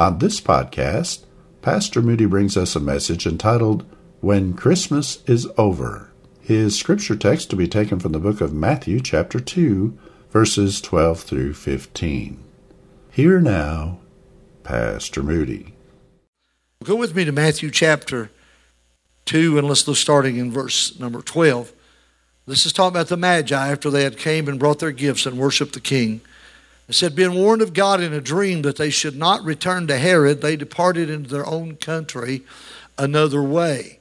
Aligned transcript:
On 0.00 0.16
this 0.16 0.40
podcast, 0.40 1.24
Pastor 1.60 2.00
Moody 2.00 2.24
brings 2.24 2.56
us 2.56 2.74
a 2.74 2.80
message 2.80 3.26
entitled 3.26 3.84
When 4.22 4.54
Christmas 4.54 5.22
is 5.26 5.46
Over. 5.58 6.10
His 6.40 6.74
scripture 6.74 7.14
text 7.14 7.50
to 7.50 7.56
be 7.56 7.68
taken 7.68 8.00
from 8.00 8.12
the 8.12 8.18
book 8.18 8.40
of 8.40 8.54
Matthew, 8.54 9.00
chapter 9.00 9.38
2, 9.38 9.98
verses 10.30 10.80
12 10.80 11.20
through 11.20 11.52
15. 11.52 12.42
Here 13.10 13.40
now, 13.40 13.98
Pastor 14.62 15.22
Moody. 15.22 15.74
Go 16.82 16.96
with 16.96 17.14
me 17.14 17.26
to 17.26 17.32
Matthew 17.32 17.70
chapter 17.70 18.30
2, 19.26 19.58
and 19.58 19.68
let's 19.68 19.86
look 19.86 19.98
starting 19.98 20.38
in 20.38 20.50
verse 20.50 20.98
number 20.98 21.20
12. 21.20 21.74
This 22.46 22.64
is 22.64 22.72
talking 22.72 22.96
about 22.96 23.08
the 23.08 23.18
Magi 23.18 23.68
after 23.68 23.90
they 23.90 24.04
had 24.04 24.16
came 24.16 24.48
and 24.48 24.58
brought 24.58 24.78
their 24.78 24.92
gifts 24.92 25.26
and 25.26 25.36
worshiped 25.36 25.74
the 25.74 25.78
king. 25.80 26.22
It 26.90 26.94
said, 26.94 27.14
Being 27.14 27.34
warned 27.34 27.62
of 27.62 27.72
God 27.72 28.00
in 28.00 28.12
a 28.12 28.20
dream 28.20 28.62
that 28.62 28.74
they 28.74 28.90
should 28.90 29.14
not 29.14 29.44
return 29.44 29.86
to 29.86 29.96
Herod, 29.96 30.40
they 30.40 30.56
departed 30.56 31.08
into 31.08 31.30
their 31.30 31.46
own 31.46 31.76
country 31.76 32.42
another 32.98 33.44
way. 33.44 34.00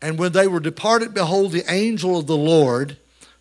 And 0.00 0.20
when 0.20 0.30
they 0.30 0.46
were 0.46 0.60
departed, 0.60 1.12
behold, 1.12 1.50
the 1.50 1.68
angel 1.68 2.16
of 2.16 2.28
the 2.28 2.36
Lord, 2.36 2.96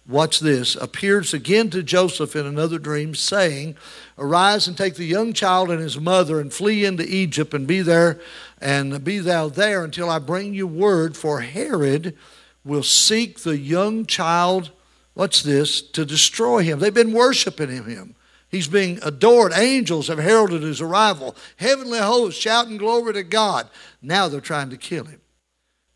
watch 0.07 0.39
this, 0.39 0.75
appears 0.75 1.31
again 1.31 1.69
to 1.69 1.83
Joseph 1.83 2.35
in 2.35 2.47
another 2.47 2.79
dream, 2.79 3.13
saying, 3.13 3.77
Arise 4.17 4.67
and 4.67 4.75
take 4.75 4.95
the 4.95 5.05
young 5.05 5.31
child 5.31 5.69
and 5.69 5.79
his 5.79 5.99
mother 5.99 6.41
and 6.41 6.51
flee 6.51 6.83
into 6.83 7.07
Egypt 7.07 7.53
and 7.53 7.67
be 7.67 7.83
there 7.83 8.19
and 8.59 9.03
be 9.03 9.19
thou 9.19 9.47
there 9.47 9.83
until 9.83 10.09
I 10.09 10.17
bring 10.17 10.55
you 10.55 10.65
word, 10.65 11.15
for 11.15 11.41
Herod 11.41 12.17
will 12.65 12.81
seek 12.81 13.41
the 13.41 13.59
young 13.59 14.07
child, 14.07 14.71
what's 15.13 15.43
this, 15.43 15.83
to 15.83 16.03
destroy 16.03 16.63
him. 16.63 16.79
They've 16.79 16.91
been 16.91 17.13
worshiping 17.13 17.69
him. 17.69 18.15
He's 18.49 18.67
being 18.67 18.99
adored. 19.03 19.51
Angels 19.53 20.07
have 20.07 20.19
heralded 20.19 20.63
his 20.63 20.81
arrival. 20.81 21.35
Heavenly 21.57 21.99
hosts 21.99 22.39
shouting 22.39 22.77
glory 22.77 23.13
to 23.13 23.23
God. 23.23 23.67
Now 24.01 24.27
they're 24.27 24.39
trying 24.39 24.69
to 24.69 24.77
kill 24.77 25.05
him. 25.05 25.21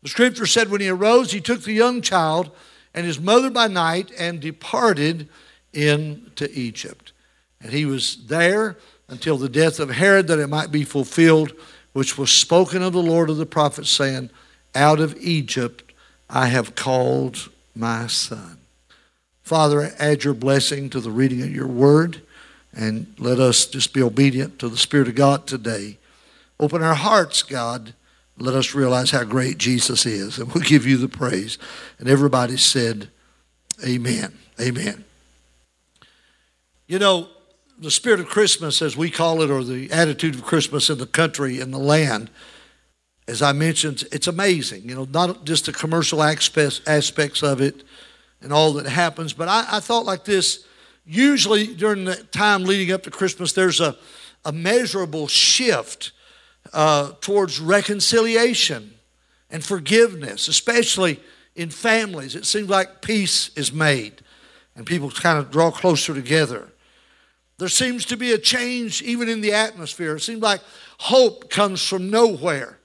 The 0.02 0.08
scripture 0.08 0.46
said 0.46 0.70
when 0.70 0.80
he 0.80 0.88
arose, 0.88 1.32
he 1.32 1.40
took 1.40 1.62
the 1.62 1.72
young 1.72 2.02
child 2.02 2.50
and 2.92 3.06
his 3.06 3.20
mother 3.20 3.50
by 3.50 3.68
night 3.68 4.10
and 4.18 4.40
departed 4.40 5.28
into 5.72 6.50
Egypt. 6.52 7.12
And 7.60 7.72
he 7.72 7.86
was 7.86 8.26
there 8.26 8.76
until 9.08 9.36
the 9.36 9.48
death 9.48 9.78
of 9.78 9.90
Herod, 9.90 10.26
that 10.26 10.38
it 10.38 10.48
might 10.48 10.72
be 10.72 10.84
fulfilled, 10.84 11.52
which 11.92 12.18
was 12.18 12.30
spoken 12.30 12.82
of 12.82 12.92
the 12.92 13.02
Lord 13.02 13.30
of 13.30 13.36
the 13.36 13.46
prophets, 13.46 13.90
saying, 13.90 14.30
Out 14.74 15.00
of 15.00 15.16
Egypt 15.20 15.92
I 16.28 16.46
have 16.46 16.74
called 16.74 17.50
my 17.74 18.06
son. 18.06 18.58
Father, 19.42 19.92
add 19.98 20.24
your 20.24 20.34
blessing 20.34 20.90
to 20.90 21.00
the 21.00 21.10
reading 21.10 21.42
of 21.42 21.54
your 21.54 21.66
word, 21.66 22.22
and 22.74 23.14
let 23.18 23.38
us 23.38 23.66
just 23.66 23.92
be 23.92 24.02
obedient 24.02 24.58
to 24.58 24.68
the 24.68 24.76
Spirit 24.76 25.08
of 25.08 25.14
God 25.14 25.46
today. 25.46 25.98
Open 26.58 26.82
our 26.82 26.94
hearts, 26.94 27.42
God. 27.42 27.94
Let 28.38 28.54
us 28.54 28.74
realize 28.74 29.10
how 29.10 29.24
great 29.24 29.58
Jesus 29.58 30.06
is, 30.06 30.38
and 30.38 30.52
we'll 30.52 30.64
give 30.64 30.86
you 30.86 30.96
the 30.96 31.08
praise. 31.08 31.58
And 31.98 32.08
everybody 32.08 32.56
said, 32.56 33.08
Amen. 33.86 34.38
Amen. 34.60 35.04
You 36.86 36.98
know, 36.98 37.28
the 37.78 37.90
spirit 37.90 38.20
of 38.20 38.26
Christmas, 38.26 38.80
as 38.80 38.96
we 38.96 39.10
call 39.10 39.42
it, 39.42 39.50
or 39.50 39.64
the 39.64 39.90
attitude 39.90 40.34
of 40.34 40.44
Christmas 40.44 40.88
in 40.88 40.98
the 40.98 41.06
country, 41.06 41.58
in 41.58 41.70
the 41.70 41.78
land, 41.78 42.30
as 43.26 43.42
I 43.42 43.52
mentioned, 43.52 44.04
it's 44.12 44.26
amazing. 44.26 44.88
You 44.88 44.94
know, 44.94 45.08
not 45.10 45.44
just 45.44 45.66
the 45.66 45.72
commercial 45.72 46.22
aspects, 46.22 47.42
of 47.42 47.60
it 47.60 47.82
and 48.40 48.52
all 48.52 48.72
that 48.74 48.86
happens, 48.86 49.32
but 49.32 49.48
I, 49.48 49.66
I 49.70 49.80
thought 49.80 50.04
like 50.04 50.24
this. 50.24 50.64
Usually 51.04 51.66
during 51.66 52.04
the 52.04 52.16
time 52.16 52.64
leading 52.64 52.92
up 52.94 53.02
to 53.04 53.10
Christmas, 53.10 53.52
there's 53.52 53.80
a, 53.80 53.96
a 54.44 54.52
measurable 54.52 55.26
shift 55.26 56.12
uh, 56.72 57.12
towards 57.20 57.58
reconciliation 57.60 58.94
and 59.50 59.64
forgiveness, 59.64 60.48
especially 60.48 61.20
in 61.56 61.70
families. 61.70 62.34
It 62.36 62.46
seems 62.46 62.68
like 62.68 63.02
peace 63.02 63.50
is 63.56 63.72
made 63.72 64.22
and 64.76 64.86
people 64.86 65.10
kind 65.10 65.38
of 65.38 65.50
draw 65.50 65.70
closer 65.70 66.14
together. 66.14 66.68
There 67.58 67.68
seems 67.68 68.04
to 68.06 68.16
be 68.16 68.32
a 68.32 68.38
change 68.38 69.02
even 69.02 69.28
in 69.28 69.40
the 69.40 69.52
atmosphere. 69.52 70.16
It 70.16 70.20
seems 70.20 70.42
like 70.42 70.60
hope 70.98 71.50
comes 71.50 71.86
from 71.86 72.10
nowhere. 72.10 72.78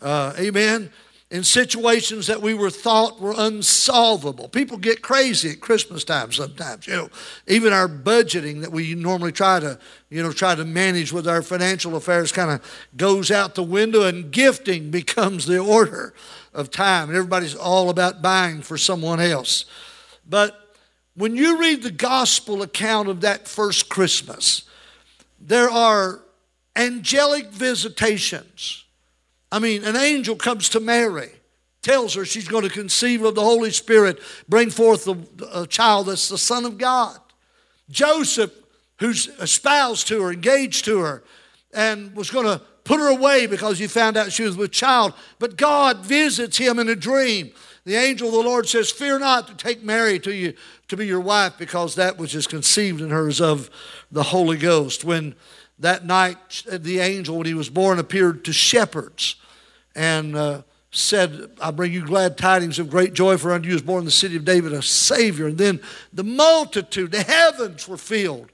Uh, 0.00 0.32
amen. 0.38 0.90
In 1.28 1.42
situations 1.42 2.28
that 2.28 2.40
we 2.40 2.54
were 2.54 2.70
thought 2.70 3.20
were 3.20 3.34
unsolvable. 3.36 4.48
People 4.48 4.78
get 4.78 5.02
crazy 5.02 5.50
at 5.50 5.60
Christmas 5.60 6.04
time 6.04 6.30
sometimes. 6.30 6.86
You 6.86 6.94
know, 6.94 7.10
even 7.48 7.72
our 7.72 7.88
budgeting 7.88 8.60
that 8.60 8.70
we 8.70 8.94
normally 8.94 9.32
try 9.32 9.58
to, 9.58 9.76
you 10.08 10.22
know, 10.22 10.30
try 10.30 10.54
to 10.54 10.64
manage 10.64 11.12
with 11.12 11.26
our 11.26 11.42
financial 11.42 11.96
affairs 11.96 12.30
kind 12.30 12.52
of 12.52 12.88
goes 12.96 13.32
out 13.32 13.56
the 13.56 13.64
window 13.64 14.02
and 14.02 14.30
gifting 14.30 14.90
becomes 14.92 15.46
the 15.46 15.58
order 15.58 16.14
of 16.54 16.70
time. 16.70 17.08
And 17.08 17.16
everybody's 17.16 17.56
all 17.56 17.90
about 17.90 18.22
buying 18.22 18.62
for 18.62 18.78
someone 18.78 19.18
else. 19.18 19.64
But 20.28 20.56
when 21.16 21.34
you 21.34 21.58
read 21.58 21.82
the 21.82 21.90
gospel 21.90 22.62
account 22.62 23.08
of 23.08 23.22
that 23.22 23.48
first 23.48 23.88
Christmas, 23.88 24.62
there 25.40 25.70
are 25.70 26.20
angelic 26.76 27.48
visitations. 27.48 28.85
I 29.50 29.58
mean, 29.58 29.84
an 29.84 29.96
angel 29.96 30.36
comes 30.36 30.68
to 30.70 30.80
Mary, 30.80 31.30
tells 31.82 32.14
her 32.14 32.24
she's 32.24 32.48
going 32.48 32.64
to 32.64 32.70
conceive 32.70 33.22
of 33.22 33.34
the 33.34 33.42
Holy 33.42 33.70
Spirit, 33.70 34.20
bring 34.48 34.70
forth 34.70 35.08
a, 35.52 35.66
child 35.66 36.06
that's 36.06 36.28
the 36.28 36.38
Son 36.38 36.64
of 36.64 36.78
God. 36.78 37.18
Joseph, 37.88 38.52
who's 38.98 39.28
espoused 39.40 40.08
to 40.08 40.22
her, 40.22 40.32
engaged 40.32 40.84
to 40.86 40.98
her, 41.00 41.22
and 41.72 42.14
was 42.16 42.30
going 42.30 42.46
to 42.46 42.60
put 42.84 43.00
her 43.00 43.08
away 43.08 43.46
because 43.46 43.78
he 43.78 43.86
found 43.86 44.16
out 44.16 44.32
she 44.32 44.42
was 44.42 44.56
with 44.56 44.72
child, 44.72 45.12
but 45.38 45.56
God 45.56 46.04
visits 46.04 46.56
him 46.56 46.78
in 46.78 46.88
a 46.88 46.96
dream. 46.96 47.52
The 47.84 47.94
angel 47.94 48.28
of 48.28 48.34
the 48.34 48.40
Lord 48.40 48.68
says, 48.68 48.90
Fear 48.90 49.20
not 49.20 49.46
to 49.46 49.54
take 49.54 49.82
Mary 49.82 50.18
to 50.20 50.34
you 50.34 50.54
to 50.88 50.96
be 50.96 51.06
your 51.06 51.20
wife, 51.20 51.54
because 51.58 51.94
that 51.94 52.18
which 52.18 52.34
is 52.34 52.46
conceived 52.46 53.00
in 53.00 53.10
her 53.10 53.28
is 53.28 53.40
of 53.40 53.70
the 54.10 54.24
Holy 54.24 54.56
Ghost. 54.56 55.04
When 55.04 55.34
that 55.78 56.04
night 56.06 56.64
the 56.68 57.00
angel, 57.00 57.38
when 57.38 57.46
he 57.46 57.54
was 57.54 57.68
born, 57.68 57.98
appeared 57.98 58.44
to 58.44 58.52
shepherds 58.52 59.36
and 59.94 60.36
uh, 60.36 60.62
said, 60.90 61.50
I 61.60 61.70
bring 61.70 61.92
you 61.92 62.04
glad 62.04 62.38
tidings 62.38 62.78
of 62.78 62.90
great 62.90 63.14
joy, 63.14 63.36
for 63.36 63.52
unto 63.52 63.68
you 63.68 63.74
is 63.74 63.82
born 63.82 64.00
in 64.00 64.04
the 64.06 64.10
city 64.10 64.36
of 64.36 64.44
David 64.44 64.72
a 64.72 64.82
Savior. 64.82 65.48
And 65.48 65.58
then 65.58 65.80
the 66.12 66.24
multitude, 66.24 67.12
the 67.12 67.22
heavens 67.22 67.86
were 67.86 67.96
filled. 67.96 68.50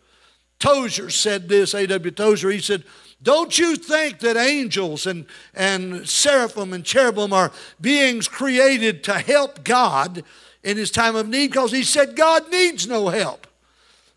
Tozer 0.58 1.10
said 1.10 1.48
this, 1.48 1.74
A.W. 1.74 2.10
Tozer, 2.12 2.50
he 2.50 2.60
said, 2.60 2.84
don't 3.22 3.56
you 3.56 3.76
think 3.76 4.18
that 4.20 4.36
angels 4.36 5.06
and, 5.06 5.26
and 5.54 6.08
seraphim 6.08 6.72
and 6.72 6.84
cherubim 6.84 7.32
are 7.32 7.52
beings 7.80 8.26
created 8.26 9.04
to 9.04 9.14
help 9.14 9.62
God 9.62 10.24
in 10.64 10.76
his 10.76 10.90
time 10.90 11.14
of 11.14 11.28
need? 11.28 11.52
Because 11.52 11.70
he 11.70 11.84
said 11.84 12.16
God 12.16 12.50
needs 12.50 12.86
no 12.86 13.08
help. 13.08 13.46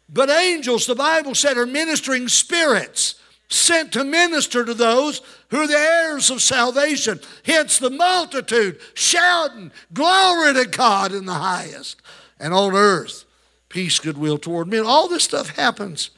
But 0.07 0.29
angels, 0.29 0.85
the 0.85 0.95
Bible 0.95 1.35
said, 1.35 1.57
are 1.57 1.65
ministering 1.65 2.27
spirits 2.27 3.15
sent 3.49 3.93
to 3.93 4.03
minister 4.03 4.65
to 4.65 4.73
those 4.73 5.21
who 5.49 5.57
are 5.57 5.67
the 5.67 5.77
heirs 5.77 6.29
of 6.29 6.41
salvation. 6.41 7.19
Hence 7.43 7.77
the 7.77 7.89
multitude 7.89 8.79
shouting, 8.93 9.71
Glory 9.93 10.53
to 10.53 10.65
God 10.65 11.11
in 11.11 11.25
the 11.25 11.33
highest, 11.33 12.01
and 12.39 12.53
on 12.53 12.75
earth, 12.75 13.25
peace, 13.69 13.99
goodwill 13.99 14.37
toward 14.37 14.67
men. 14.67 14.85
All 14.85 15.07
this 15.07 15.23
stuff 15.23 15.49
happens 15.49 16.09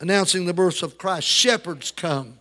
announcing 0.00 0.46
the 0.46 0.54
birth 0.54 0.82
of 0.82 0.98
Christ. 0.98 1.26
Shepherds 1.26 1.90
come 1.90 2.38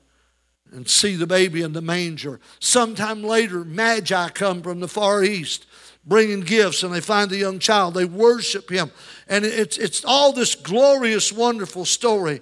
and 0.72 0.88
see 0.88 1.16
the 1.16 1.28
baby 1.28 1.62
in 1.62 1.74
the 1.74 1.82
manger. 1.82 2.40
Sometime 2.60 3.24
later, 3.24 3.64
magi 3.64 4.30
come 4.30 4.62
from 4.62 4.80
the 4.80 4.88
far 4.88 5.24
east 5.24 5.66
bringing 6.06 6.42
gifts 6.42 6.84
and 6.84 6.94
they 6.94 7.02
find 7.02 7.30
the 7.30 7.38
young 7.38 7.60
child. 7.60 7.94
They 7.94 8.06
worship 8.06 8.70
him. 8.70 8.92
And 9.28 9.44
it's, 9.44 9.78
it's 9.78 10.06
all 10.06 10.32
this 10.32 10.56
glorious, 10.56 11.34
wonderful 11.34 11.86
story. 11.86 12.42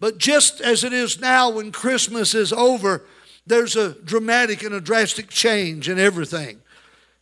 But 0.00 0.18
just 0.18 0.60
as 0.60 0.84
it 0.84 0.92
is 0.92 1.20
now 1.20 1.50
when 1.50 1.72
Christmas 1.72 2.34
is 2.34 2.52
over, 2.52 3.04
there's 3.46 3.76
a 3.76 3.92
dramatic 3.92 4.62
and 4.62 4.74
a 4.74 4.80
drastic 4.80 5.28
change 5.28 5.88
in 5.88 5.98
everything. 5.98 6.60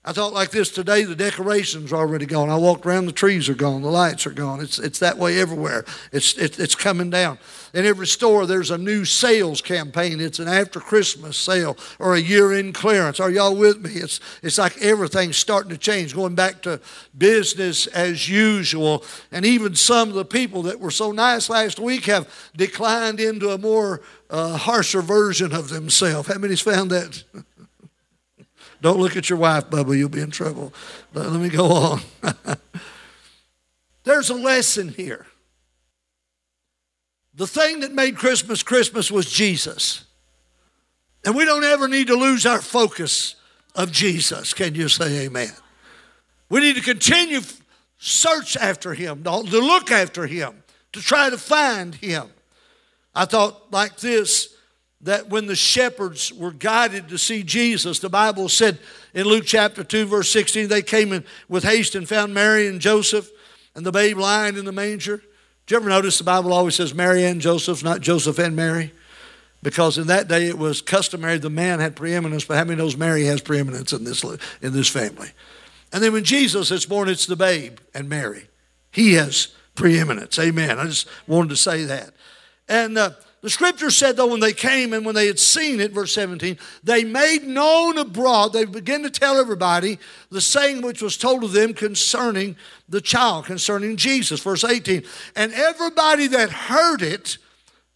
I 0.05 0.13
thought 0.13 0.33
like 0.33 0.51
this 0.51 0.69
today, 0.69 1.05
the 1.05 1.15
decorations 1.15 1.93
are 1.93 1.97
already 1.97 2.27
gone. 2.27 2.51
I 2.51 2.57
walked 2.57 2.85
around, 2.85 3.07
the 3.07 3.13
trees 3.13 3.49
are 3.49 3.55
gone, 3.55 3.83
the 3.83 3.89
lights 3.89 4.27
are 4.27 4.33
gone. 4.33 4.61
It's, 4.61 4.81
it's 4.81 4.99
that 4.99 5.17
way 5.17 5.39
everywhere. 5.39 5.85
It's, 6.11 6.37
it, 6.37 6.59
it's 6.59 6.75
coming 6.75 7.09
down. 7.09 7.39
In 7.73 7.87
every 7.87 8.09
store, 8.09 8.45
there's 8.45 8.73
a 8.73 8.79
new 8.79 9.05
sales 9.05 9.61
campaign. 9.61 10.21
It's 10.21 10.41
an 10.41 10.49
after 10.49 10.81
Christmas 10.81 11.37
sale 11.37 11.77
or 12.01 12.17
a 12.17 12.21
year 12.21 12.53
end 12.53 12.75
clearance. 12.75 13.21
Are 13.21 13.31
y'all 13.31 13.55
with 13.55 13.81
me? 13.81 13.93
It's, 13.93 14.19
it's 14.43 14.59
like 14.59 14.77
everything's 14.83 15.37
starting 15.37 15.71
to 15.71 15.79
change, 15.79 16.17
going 16.17 16.35
back 16.35 16.63
to 16.63 16.81
business 17.17 17.87
as 17.87 18.29
usual. 18.29 19.05
And 19.31 19.47
even 19.47 19.77
some 19.77 20.09
of 20.09 20.15
the 20.17 20.25
people 20.25 20.63
that 20.63 20.81
were 20.81 20.91
so 20.91 21.13
nice 21.13 21.49
last 21.49 21.79
week 21.79 22.07
have 22.07 22.29
declined 22.57 23.21
into 23.21 23.51
a 23.51 23.59
more 23.59 24.03
uh, 24.31 24.57
harsher 24.57 25.01
version 25.01 25.53
of 25.53 25.69
themselves. 25.69 26.27
How 26.27 26.39
many's 26.39 26.61
found 26.61 26.91
that? 26.91 27.23
Don't 28.83 28.99
look 28.99 29.17
at 29.17 29.31
your 29.31 29.39
wife, 29.39 29.71
Bubba, 29.71 29.97
you'll 29.97 30.09
be 30.09 30.21
in 30.21 30.33
trouble. 30.33 30.75
But 31.13 31.29
let 31.29 31.41
me 31.41 31.49
go 31.49 31.67
on. 31.67 32.01
There's 34.05 34.29
a 34.29 34.35
lesson 34.35 34.89
here. 34.89 35.25
The 37.35 37.47
thing 37.47 37.81
that 37.81 37.93
made 37.93 38.17
Christmas 38.17 38.65
Christmas 38.65 39.11
was 39.11 39.31
Jesus. 39.31 40.05
And 41.25 41.37
we 41.37 41.45
don't 41.45 41.63
ever 41.63 41.87
need 41.87 42.09
to 42.09 42.17
lose 42.17 42.45
our 42.45 42.61
focus 42.61 43.37
of 43.77 43.93
Jesus. 43.93 44.53
Can 44.53 44.75
you 44.75 44.89
say 44.89 45.27
amen? 45.27 45.53
We 46.49 46.61
need 46.61 46.75
to 46.75 46.83
continue 46.83 47.41
search 47.99 48.57
after 48.57 48.95
him, 48.95 49.23
to 49.23 49.31
look 49.31 49.93
after 49.93 50.27
him, 50.27 50.65
to 50.93 51.01
try 51.01 51.31
to 51.31 51.39
find 51.39 51.95
him. 51.95 52.29
I 53.15 53.27
thought 53.27 53.71
like 53.71 53.99
this 53.99 54.52
that 55.03 55.29
when 55.29 55.47
the 55.47 55.57
shepherds 55.57 56.33
were 56.33 56.53
guided 56.53 57.09
to 57.09 57.19
see 57.19 57.43
Jesus, 57.43 57.99
the 57.99 58.09
Bible 58.09 58.49
said 58.49 58.79
in 59.15 59.27
Luke 59.27 59.45
chapter 59.45 59.83
2, 59.83 60.07
verse 60.07 60.31
16, 60.31 60.69
they 60.69 60.83
came 60.83 61.13
in 61.13 61.25
with 61.49 61.65
haste 61.65 61.95
and 61.95 62.09
found 62.09 62.33
Mary 62.33 62.69
and 62.69 62.81
Joseph 62.81 63.29
and 63.75 63.85
the 63.85 63.91
babe 63.91 64.19
lying 64.19 64.57
in 64.57 64.65
the 64.65 64.73
manger. 64.73 65.17
Did 65.67 65.75
you 65.75 65.77
ever 65.79 65.89
notice 65.89 66.19
the 66.19 66.25
Bible 66.25 66.53
always 66.53 66.77
says 66.77 66.95
Mary 66.95 67.25
and 67.25 67.41
Joseph, 67.41 67.83
not 67.83 68.01
Joseph 68.01 68.39
and 68.39 68.55
Mary? 68.55 68.93
Because 69.63 69.99
in 69.99 70.09
that 70.09 70.29
day 70.29 70.47
it 70.47 70.59
was 70.59 70.81
customary 70.81 71.39
the 71.39 71.51
man 71.51 71.81
had 71.81 71.97
preeminence, 71.97 72.45
but 72.45 72.57
how 72.57 72.65
many 72.65 72.77
knows 72.77 72.97
Mary 72.97 73.25
has 73.25 73.41
preeminence 73.41 73.93
in 73.93 74.05
this, 74.05 74.25
in 74.61 74.73
this 74.73 74.89
family? 74.89 75.31
And 75.93 76.03
then 76.03 76.13
when 76.13 76.25
Jesus 76.25 76.71
is 76.71 76.87
born, 76.87 77.09
it's 77.09 77.27
the 77.27 77.37
babe 77.37 77.79
and 77.95 78.09
Mary. 78.09 78.49
He 78.91 79.15
has 79.15 79.49
preeminence. 79.75 80.39
Amen. 80.39 80.79
I 80.79 80.87
just 80.87 81.09
wanted 81.27 81.51
to 81.51 81.57
say 81.57 81.85
that. 81.85 82.13
And 82.69 82.97
uh, 82.97 83.11
the 83.43 83.51
scripture 83.51 83.91
said, 83.91 84.17
though, 84.17 84.29
when 84.29 84.39
they 84.39 84.53
came 84.53 84.93
and 84.93 85.05
when 85.05 85.17
they 85.17 85.27
had 85.27 85.41
seen 85.41 85.81
it, 85.81 85.91
verse 85.91 86.15
17, 86.15 86.57
they 86.85 87.03
made 87.03 87.43
known 87.43 87.99
abroad, 87.99 88.53
they 88.53 88.65
began 88.65 89.03
to 89.03 89.11
tell 89.11 89.37
everybody 89.39 89.99
the 90.31 90.41
saying 90.41 90.81
which 90.81 91.03
was 91.03 91.17
told 91.17 91.43
to 91.43 91.49
them 91.49 91.75
concerning 91.75 92.55
the 92.89 93.01
child, 93.01 93.47
concerning 93.47 93.97
Jesus. 93.97 94.41
Verse 94.41 94.63
18, 94.63 95.03
and 95.35 95.53
everybody 95.55 96.29
that 96.29 96.51
heard 96.51 97.03
it, 97.03 97.39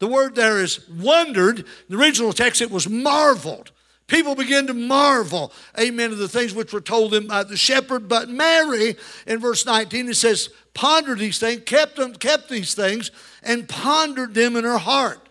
the 0.00 0.08
word 0.08 0.34
there 0.34 0.60
is 0.60 0.86
wondered. 0.88 1.60
In 1.60 1.66
the 1.90 1.96
original 1.96 2.32
text, 2.32 2.60
it 2.60 2.70
was 2.70 2.88
marveled. 2.88 3.70
People 4.08 4.34
began 4.34 4.66
to 4.66 4.74
marvel, 4.74 5.52
amen, 5.78 6.10
to 6.10 6.16
the 6.16 6.28
things 6.28 6.54
which 6.54 6.72
were 6.72 6.80
told 6.80 7.12
them 7.12 7.28
by 7.28 7.44
the 7.44 7.56
shepherd. 7.56 8.08
But 8.08 8.28
Mary, 8.28 8.96
in 9.26 9.38
verse 9.38 9.64
19, 9.64 10.08
it 10.08 10.14
says, 10.14 10.48
pondered 10.74 11.18
these 11.18 11.38
things, 11.38 11.62
kept 11.66 11.96
them, 11.96 12.14
kept 12.14 12.48
these 12.48 12.74
things, 12.74 13.10
and 13.42 13.68
pondered 13.68 14.34
them 14.34 14.56
in 14.56 14.64
her 14.64 14.78
heart. 14.78 15.25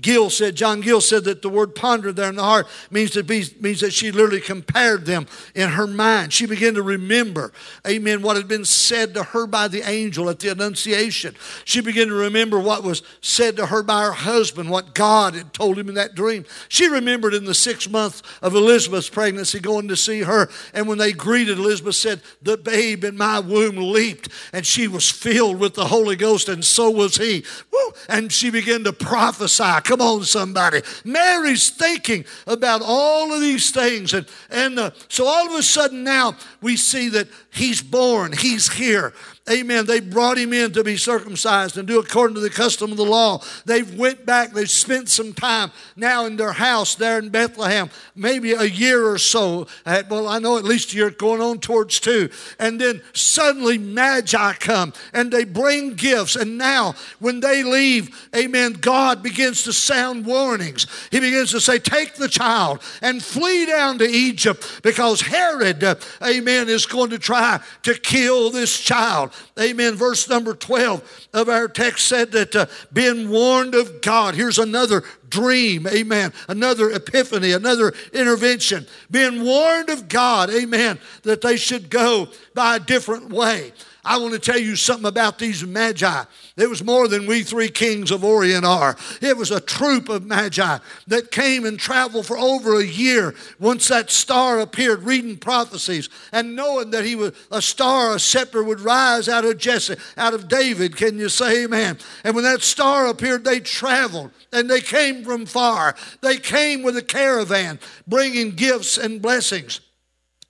Gill 0.00 0.30
said, 0.30 0.54
John 0.54 0.80
Gill 0.80 1.02
said 1.02 1.24
that 1.24 1.42
the 1.42 1.50
word 1.50 1.74
ponder 1.74 2.12
there 2.12 2.30
in 2.30 2.36
the 2.36 2.42
heart 2.42 2.66
means 2.90 3.10
to 3.10 3.22
be 3.22 3.44
means 3.60 3.80
that 3.80 3.92
she 3.92 4.10
literally 4.10 4.40
compared 4.40 5.04
them 5.04 5.26
in 5.54 5.68
her 5.68 5.86
mind. 5.86 6.32
She 6.32 6.46
began 6.46 6.74
to 6.74 6.82
remember, 6.82 7.52
amen, 7.86 8.22
what 8.22 8.36
had 8.36 8.48
been 8.48 8.64
said 8.64 9.12
to 9.14 9.22
her 9.22 9.46
by 9.46 9.68
the 9.68 9.86
angel 9.86 10.30
at 10.30 10.38
the 10.38 10.48
Annunciation. 10.48 11.36
She 11.66 11.82
began 11.82 12.08
to 12.08 12.14
remember 12.14 12.58
what 12.58 12.82
was 12.82 13.02
said 13.20 13.56
to 13.56 13.66
her 13.66 13.82
by 13.82 14.04
her 14.04 14.12
husband, 14.12 14.70
what 14.70 14.94
God 14.94 15.34
had 15.34 15.52
told 15.52 15.78
him 15.78 15.90
in 15.90 15.94
that 15.96 16.14
dream. 16.14 16.46
She 16.70 16.88
remembered 16.88 17.34
in 17.34 17.44
the 17.44 17.54
sixth 17.54 17.90
month 17.90 18.22
of 18.40 18.54
Elizabeth's 18.54 19.10
pregnancy 19.10 19.60
going 19.60 19.88
to 19.88 19.96
see 19.96 20.22
her, 20.22 20.48
and 20.72 20.88
when 20.88 20.96
they 20.96 21.12
greeted, 21.12 21.58
Elizabeth 21.58 21.96
said, 21.96 22.22
The 22.40 22.56
babe 22.56 23.04
in 23.04 23.18
my 23.18 23.40
womb 23.40 23.76
leaped, 23.76 24.30
and 24.54 24.64
she 24.64 24.88
was 24.88 25.10
filled 25.10 25.60
with 25.60 25.74
the 25.74 25.88
Holy 25.88 26.16
Ghost, 26.16 26.48
and 26.48 26.64
so 26.64 26.88
was 26.88 27.18
he. 27.18 27.44
Woo! 27.70 27.92
And 28.08 28.32
she 28.32 28.48
began 28.48 28.84
to 28.84 28.92
prophesy 28.94 29.81
Come 29.84 30.00
on, 30.00 30.24
somebody. 30.24 30.82
Mary's 31.04 31.70
thinking 31.70 32.24
about 32.46 32.82
all 32.84 33.32
of 33.32 33.40
these 33.40 33.70
things. 33.70 34.14
And, 34.14 34.26
and 34.50 34.78
uh, 34.78 34.90
so 35.08 35.26
all 35.26 35.46
of 35.46 35.58
a 35.58 35.62
sudden 35.62 36.04
now 36.04 36.36
we 36.60 36.76
see 36.76 37.08
that 37.10 37.28
he's 37.52 37.82
born, 37.82 38.32
he's 38.32 38.72
here. 38.72 39.12
Amen. 39.50 39.86
They 39.86 39.98
brought 39.98 40.38
him 40.38 40.52
in 40.52 40.72
to 40.72 40.84
be 40.84 40.96
circumcised 40.96 41.76
and 41.76 41.88
do 41.88 41.98
according 41.98 42.36
to 42.36 42.40
the 42.40 42.48
custom 42.48 42.92
of 42.92 42.96
the 42.96 43.04
law. 43.04 43.42
They've 43.64 43.98
went 43.98 44.24
back. 44.24 44.52
They've 44.52 44.70
spent 44.70 45.08
some 45.08 45.32
time 45.32 45.72
now 45.96 46.26
in 46.26 46.36
their 46.36 46.52
house 46.52 46.94
there 46.94 47.18
in 47.18 47.28
Bethlehem, 47.28 47.90
maybe 48.14 48.52
a 48.52 48.62
year 48.62 49.04
or 49.04 49.18
so. 49.18 49.66
Well, 49.84 50.28
I 50.28 50.38
know 50.38 50.58
at 50.58 50.64
least 50.64 50.92
a 50.92 50.96
year 50.96 51.10
going 51.10 51.40
on 51.40 51.58
towards 51.58 51.98
two. 51.98 52.30
And 52.60 52.80
then 52.80 53.02
suddenly 53.14 53.78
Magi 53.78 54.52
come 54.54 54.92
and 55.12 55.32
they 55.32 55.42
bring 55.42 55.94
gifts. 55.94 56.36
And 56.36 56.56
now 56.56 56.94
when 57.18 57.40
they 57.40 57.64
leave, 57.64 58.30
amen, 58.36 58.74
God 58.74 59.24
begins 59.24 59.64
to 59.64 59.72
sound 59.72 60.24
warnings. 60.24 60.86
He 61.10 61.18
begins 61.18 61.50
to 61.50 61.60
say, 61.60 61.80
Take 61.80 62.14
the 62.14 62.28
child 62.28 62.80
and 63.00 63.20
flee 63.20 63.66
down 63.66 63.98
to 63.98 64.04
Egypt 64.08 64.82
because 64.84 65.20
Herod, 65.20 65.82
uh, 65.82 65.96
amen, 66.24 66.68
is 66.68 66.86
going 66.86 67.10
to 67.10 67.18
try 67.18 67.60
to 67.82 67.94
kill 67.94 68.50
this 68.50 68.78
child. 68.78 69.31
Amen. 69.58 69.94
Verse 69.94 70.28
number 70.28 70.54
12 70.54 71.28
of 71.32 71.48
our 71.48 71.68
text 71.68 72.06
said 72.06 72.32
that 72.32 72.54
uh, 72.56 72.66
being 72.92 73.28
warned 73.28 73.74
of 73.74 74.00
God, 74.00 74.34
here's 74.34 74.58
another 74.58 75.02
dream, 75.28 75.86
amen, 75.86 76.32
another 76.48 76.90
epiphany, 76.90 77.52
another 77.52 77.92
intervention. 78.12 78.86
Being 79.10 79.42
warned 79.44 79.88
of 79.88 80.08
God, 80.08 80.50
amen, 80.50 80.98
that 81.22 81.40
they 81.40 81.56
should 81.56 81.90
go 81.90 82.28
by 82.54 82.76
a 82.76 82.80
different 82.80 83.30
way. 83.30 83.72
I 84.04 84.18
want 84.18 84.32
to 84.32 84.40
tell 84.40 84.58
you 84.58 84.74
something 84.74 85.06
about 85.06 85.38
these 85.38 85.64
magi. 85.64 86.24
It 86.56 86.68
was 86.68 86.82
more 86.82 87.06
than 87.06 87.26
we 87.26 87.44
three 87.44 87.68
kings 87.68 88.10
of 88.10 88.24
Orient 88.24 88.64
are. 88.64 88.96
It 89.20 89.36
was 89.36 89.52
a 89.52 89.60
troop 89.60 90.08
of 90.08 90.26
magi 90.26 90.78
that 91.06 91.30
came 91.30 91.64
and 91.64 91.78
traveled 91.78 92.26
for 92.26 92.36
over 92.36 92.80
a 92.80 92.84
year 92.84 93.32
once 93.60 93.86
that 93.88 94.10
star 94.10 94.58
appeared, 94.58 95.04
reading 95.04 95.36
prophecies 95.36 96.08
and 96.32 96.56
knowing 96.56 96.90
that 96.90 97.04
he 97.04 97.14
was 97.14 97.32
a 97.52 97.62
star, 97.62 98.16
a 98.16 98.18
scepter 98.18 98.64
would 98.64 98.80
rise 98.80 99.28
out 99.28 99.44
of 99.44 99.58
Jesse, 99.58 99.96
out 100.16 100.34
of 100.34 100.48
David. 100.48 100.96
Can 100.96 101.16
you 101.16 101.28
say 101.28 101.62
amen? 101.62 101.96
And 102.24 102.34
when 102.34 102.44
that 102.44 102.62
star 102.62 103.06
appeared, 103.06 103.44
they 103.44 103.60
traveled 103.60 104.32
and 104.52 104.68
they 104.68 104.80
came 104.80 105.22
from 105.22 105.46
far. 105.46 105.94
They 106.22 106.38
came 106.38 106.82
with 106.82 106.96
a 106.96 107.02
caravan 107.02 107.78
bringing 108.08 108.50
gifts 108.50 108.98
and 108.98 109.22
blessings. 109.22 109.80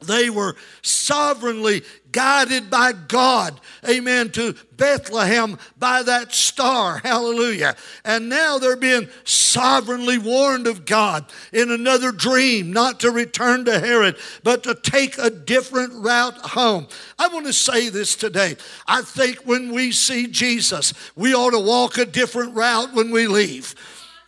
They 0.05 0.31
were 0.31 0.57
sovereignly 0.83 1.83
guided 2.13 2.71
by 2.71 2.93
God, 2.93 3.59
amen, 3.89 4.31
to 4.33 4.55
Bethlehem 4.77 5.59
by 5.79 6.03
that 6.03 6.33
star, 6.33 6.99
hallelujah. 6.99 7.75
And 8.05 8.29
now 8.29 8.59
they're 8.59 8.77
being 8.77 9.09
sovereignly 9.25 10.19
warned 10.19 10.67
of 10.67 10.85
God 10.85 11.25
in 11.53 11.71
another 11.71 12.13
dream, 12.13 12.73
not 12.73 13.01
to 13.01 13.11
return 13.11 13.65
to 13.65 13.81
Herod, 13.81 14.17
but 14.45 14.63
to 14.65 14.75
take 14.75 15.19
a 15.19 15.31
different 15.31 15.95
route 15.95 16.37
home. 16.37 16.87
I 17.19 17.29
want 17.29 17.47
to 17.47 17.53
say 17.53 17.89
this 17.89 18.15
today. 18.15 18.57
I 18.87 19.03
think 19.03 19.39
when 19.47 19.73
we 19.73 19.91
see 19.91 20.27
Jesus, 20.27 20.93
we 21.17 21.35
ought 21.35 21.51
to 21.51 21.59
walk 21.59 21.97
a 21.97 22.05
different 22.05 22.55
route 22.55 22.95
when 22.95 23.11
we 23.11 23.27
leave. 23.27 23.75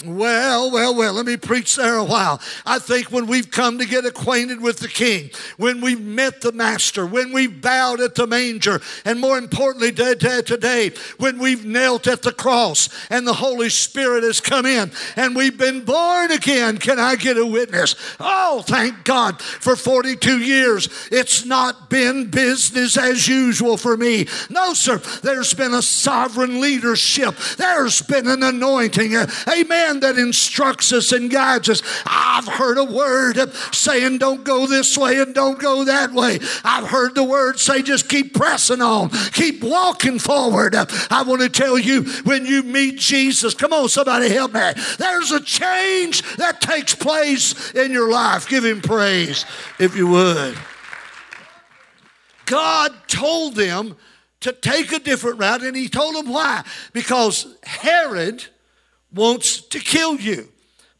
Well, 0.06 0.70
well, 0.70 0.94
well, 0.94 1.14
let 1.14 1.26
me 1.26 1.37
preach 1.37 1.76
there 1.76 1.96
a 1.96 2.04
while. 2.04 2.40
I 2.66 2.78
think 2.78 3.11
when 3.11 3.26
we've 3.26 3.50
come 3.50 3.78
to 3.78 3.87
get 3.87 4.04
acquainted 4.04 4.61
with 4.61 4.78
the 4.78 4.88
King, 4.88 5.30
when 5.56 5.80
we've 5.80 6.00
met 6.00 6.40
the 6.40 6.52
Master, 6.52 7.06
when 7.06 7.32
we've 7.32 7.61
bowed 7.61 8.00
at 8.00 8.14
the 8.14 8.26
manger, 8.26 8.80
and 9.04 9.20
more 9.20 9.38
importantly 9.38 9.92
today, 9.92 10.92
when 11.18 11.38
we've 11.38 11.64
knelt 11.64 12.06
at 12.06 12.23
the 12.23 12.32
cross 12.32 12.88
and 13.11 13.26
the 13.26 13.34
Holy 13.34 13.68
Spirit 13.68 14.25
has 14.25 14.40
come 14.40 14.66
in 14.66 14.90
and 15.16 15.34
we've 15.34 15.56
been 15.56 15.84
born 15.84 16.30
again, 16.30 16.78
can 16.78 16.99
I 16.99 17.16
get 17.16 17.38
a 17.38 17.46
witness? 17.46 17.94
Oh, 18.20 18.62
thank 18.66 19.04
God 19.04 19.40
for 19.40 19.76
42 19.76 20.40
years. 20.40 20.88
It's 21.11 21.44
not 21.44 21.88
been 21.88 22.30
business 22.30 22.96
as 22.96 23.26
usual 23.26 23.76
for 23.76 23.96
me. 23.96 24.26
No, 24.50 24.75
sir. 24.75 24.99
There's 25.23 25.54
been 25.54 25.75
a 25.75 25.82
sovereign 25.82 26.61
leadership, 26.61 27.37
there's 27.56 28.02
been 28.02 28.26
an 28.28 28.42
anointing. 28.42 29.14
Amen 29.49 29.93
that 30.00 30.18
instructs 30.18 30.92
us 30.92 31.12
and 31.12 31.30
guides 31.30 31.68
us. 31.68 31.82
I've 32.06 32.46
heard 32.46 32.78
a 32.78 32.84
word 32.84 33.38
saying, 33.72 34.18
don't 34.18 34.44
go 34.44 34.66
this 34.66 34.96
way 34.96 35.20
and 35.20 35.34
don't 35.34 35.58
go 35.58 35.84
that 35.84 36.12
way. 36.12 36.38
I've 36.64 36.88
heard 36.88 37.14
the 37.14 37.24
word 37.24 37.58
say, 37.58 37.82
just 37.82 38.08
keep 38.08 38.34
pressing 38.34 38.80
on, 38.80 39.10
keep 39.32 39.62
walking 39.62 40.18
forward. 40.18 40.74
I 40.74 41.22
want 41.22 41.42
to 41.42 41.48
tell 41.48 41.78
you, 41.78 42.04
when 42.24 42.46
you 42.46 42.62
meet 42.62 42.98
Jesus, 42.98 43.54
come 43.54 43.72
on, 43.72 43.88
somebody 43.88 44.28
help 44.28 44.52
me. 44.52 44.72
There's 44.98 45.32
a 45.32 45.40
change 45.40 46.22
that 46.36 46.60
takes 46.60 46.94
place 46.94 47.72
in 47.72 47.92
your 47.92 48.10
life. 48.10 48.48
Give 48.48 48.64
him 48.64 48.80
praise 48.80 49.44
if 49.78 49.96
you 49.96 50.06
would. 50.08 50.56
God 52.46 52.92
told 53.06 53.54
them 53.54 53.96
to 54.40 54.52
take 54.52 54.92
a 54.92 54.98
different 54.98 55.38
route, 55.38 55.62
and 55.62 55.74
he 55.74 55.88
told 55.88 56.14
them 56.14 56.30
why. 56.30 56.62
Because 56.92 57.46
Herod 57.62 58.44
wants 59.14 59.61
to 59.61 59.78
kill 59.78 60.16
you. 60.16 60.49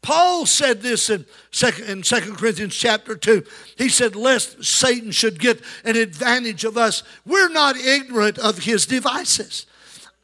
Paul 0.01 0.45
said 0.45 0.83
this 0.83 1.09
in 1.09 1.25
2, 1.51 1.83
in 1.87 2.01
2 2.03 2.33
Corinthians 2.35 2.75
chapter 2.75 3.15
2. 3.15 3.43
He 3.75 3.89
said, 3.89 4.15
Lest 4.15 4.63
Satan 4.63 5.09
should 5.09 5.39
get 5.39 5.59
an 5.83 5.95
advantage 5.95 6.63
of 6.63 6.77
us, 6.77 7.01
we're 7.25 7.49
not 7.49 7.75
ignorant 7.75 8.37
of 8.37 8.59
his 8.59 8.85
devices. 8.85 9.65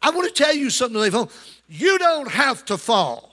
I 0.02 0.12
want 0.12 0.28
to 0.28 0.44
tell 0.44 0.56
you 0.56 0.70
something 0.70 1.02
today, 1.02 1.26
You 1.68 1.98
don't 1.98 2.30
have 2.30 2.64
to 2.66 2.78
fall. 2.78 3.32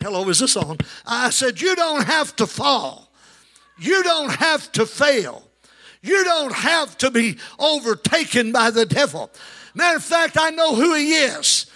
Hello, 0.00 0.28
is 0.28 0.38
this 0.38 0.56
on? 0.56 0.78
I 1.04 1.30
said, 1.30 1.60
You 1.60 1.74
don't 1.74 2.04
have 2.04 2.36
to 2.36 2.46
fall. 2.46 3.10
You 3.78 4.02
don't 4.04 4.30
have 4.30 4.70
to 4.72 4.86
fail. 4.86 5.42
You 6.02 6.22
don't 6.22 6.52
have 6.52 6.96
to 6.98 7.10
be 7.10 7.38
overtaken 7.58 8.52
by 8.52 8.70
the 8.70 8.86
devil. 8.86 9.30
Matter 9.74 9.96
of 9.96 10.04
fact, 10.04 10.36
I 10.38 10.50
know 10.50 10.76
who 10.76 10.94
he 10.94 11.14
is. 11.14 11.66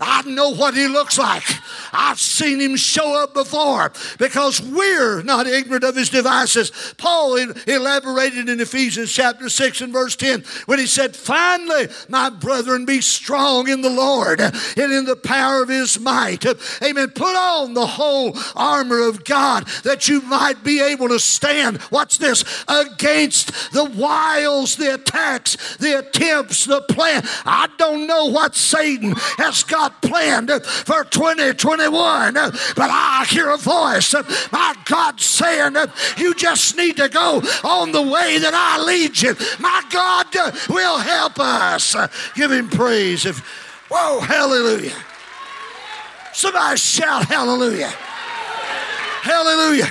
I 0.00 0.22
know 0.22 0.50
what 0.50 0.74
he 0.74 0.88
looks 0.88 1.18
like. 1.18 1.44
I've 1.92 2.18
seen 2.18 2.60
him 2.60 2.76
show 2.76 3.22
up 3.22 3.34
before 3.34 3.92
because 4.18 4.60
we're 4.60 5.22
not 5.22 5.46
ignorant 5.46 5.84
of 5.84 5.94
his 5.94 6.08
devices. 6.08 6.72
Paul 6.96 7.36
elaborated 7.36 8.48
in 8.48 8.60
Ephesians 8.60 9.12
chapter 9.12 9.48
6 9.48 9.80
and 9.82 9.92
verse 9.92 10.16
10 10.16 10.44
when 10.66 10.78
he 10.78 10.86
said, 10.86 11.14
Finally, 11.14 11.88
my 12.08 12.30
brethren, 12.30 12.84
be 12.84 13.00
strong 13.00 13.68
in 13.68 13.82
the 13.82 13.90
Lord 13.90 14.40
and 14.40 14.54
in 14.76 15.04
the 15.04 15.20
power 15.22 15.62
of 15.62 15.68
his 15.68 16.00
might. 16.00 16.44
Amen. 16.82 17.10
Put 17.10 17.36
on 17.36 17.74
the 17.74 17.86
whole 17.86 18.36
armor 18.56 19.06
of 19.06 19.24
God 19.24 19.66
that 19.84 20.08
you 20.08 20.20
might 20.22 20.64
be 20.64 20.80
able 20.80 21.08
to 21.08 21.20
stand. 21.20 21.78
Watch 21.90 22.18
this 22.18 22.44
against 22.66 23.72
the 23.72 23.84
wiles, 23.84 24.76
the 24.76 24.94
attacks, 24.94 25.76
the 25.76 25.98
attempts, 25.98 26.64
the 26.64 26.80
plan. 26.88 27.22
I 27.44 27.68
don't 27.76 28.06
know 28.06 28.26
what 28.26 28.56
Satan 28.56 29.14
has 29.36 29.62
got 29.62 29.81
planned 29.90 30.50
for 30.64 31.04
2021. 31.04 32.34
But 32.34 32.52
I 32.78 33.26
hear 33.28 33.50
a 33.50 33.56
voice, 33.56 34.14
my 34.52 34.74
God 34.84 35.20
saying, 35.20 35.76
You 36.16 36.34
just 36.34 36.76
need 36.76 36.96
to 36.96 37.08
go 37.08 37.42
on 37.64 37.92
the 37.92 38.02
way 38.02 38.38
that 38.38 38.54
I 38.54 38.82
lead 38.82 39.20
you. 39.20 39.34
My 39.58 39.82
God 39.90 40.26
will 40.68 40.98
help 40.98 41.38
us. 41.38 41.96
Give 42.34 42.52
him 42.52 42.68
praise. 42.68 43.26
If, 43.26 43.38
whoa, 43.90 44.20
hallelujah. 44.20 44.96
Somebody 46.32 46.78
shout 46.78 47.26
hallelujah. 47.26 47.92
Hallelujah. 49.22 49.88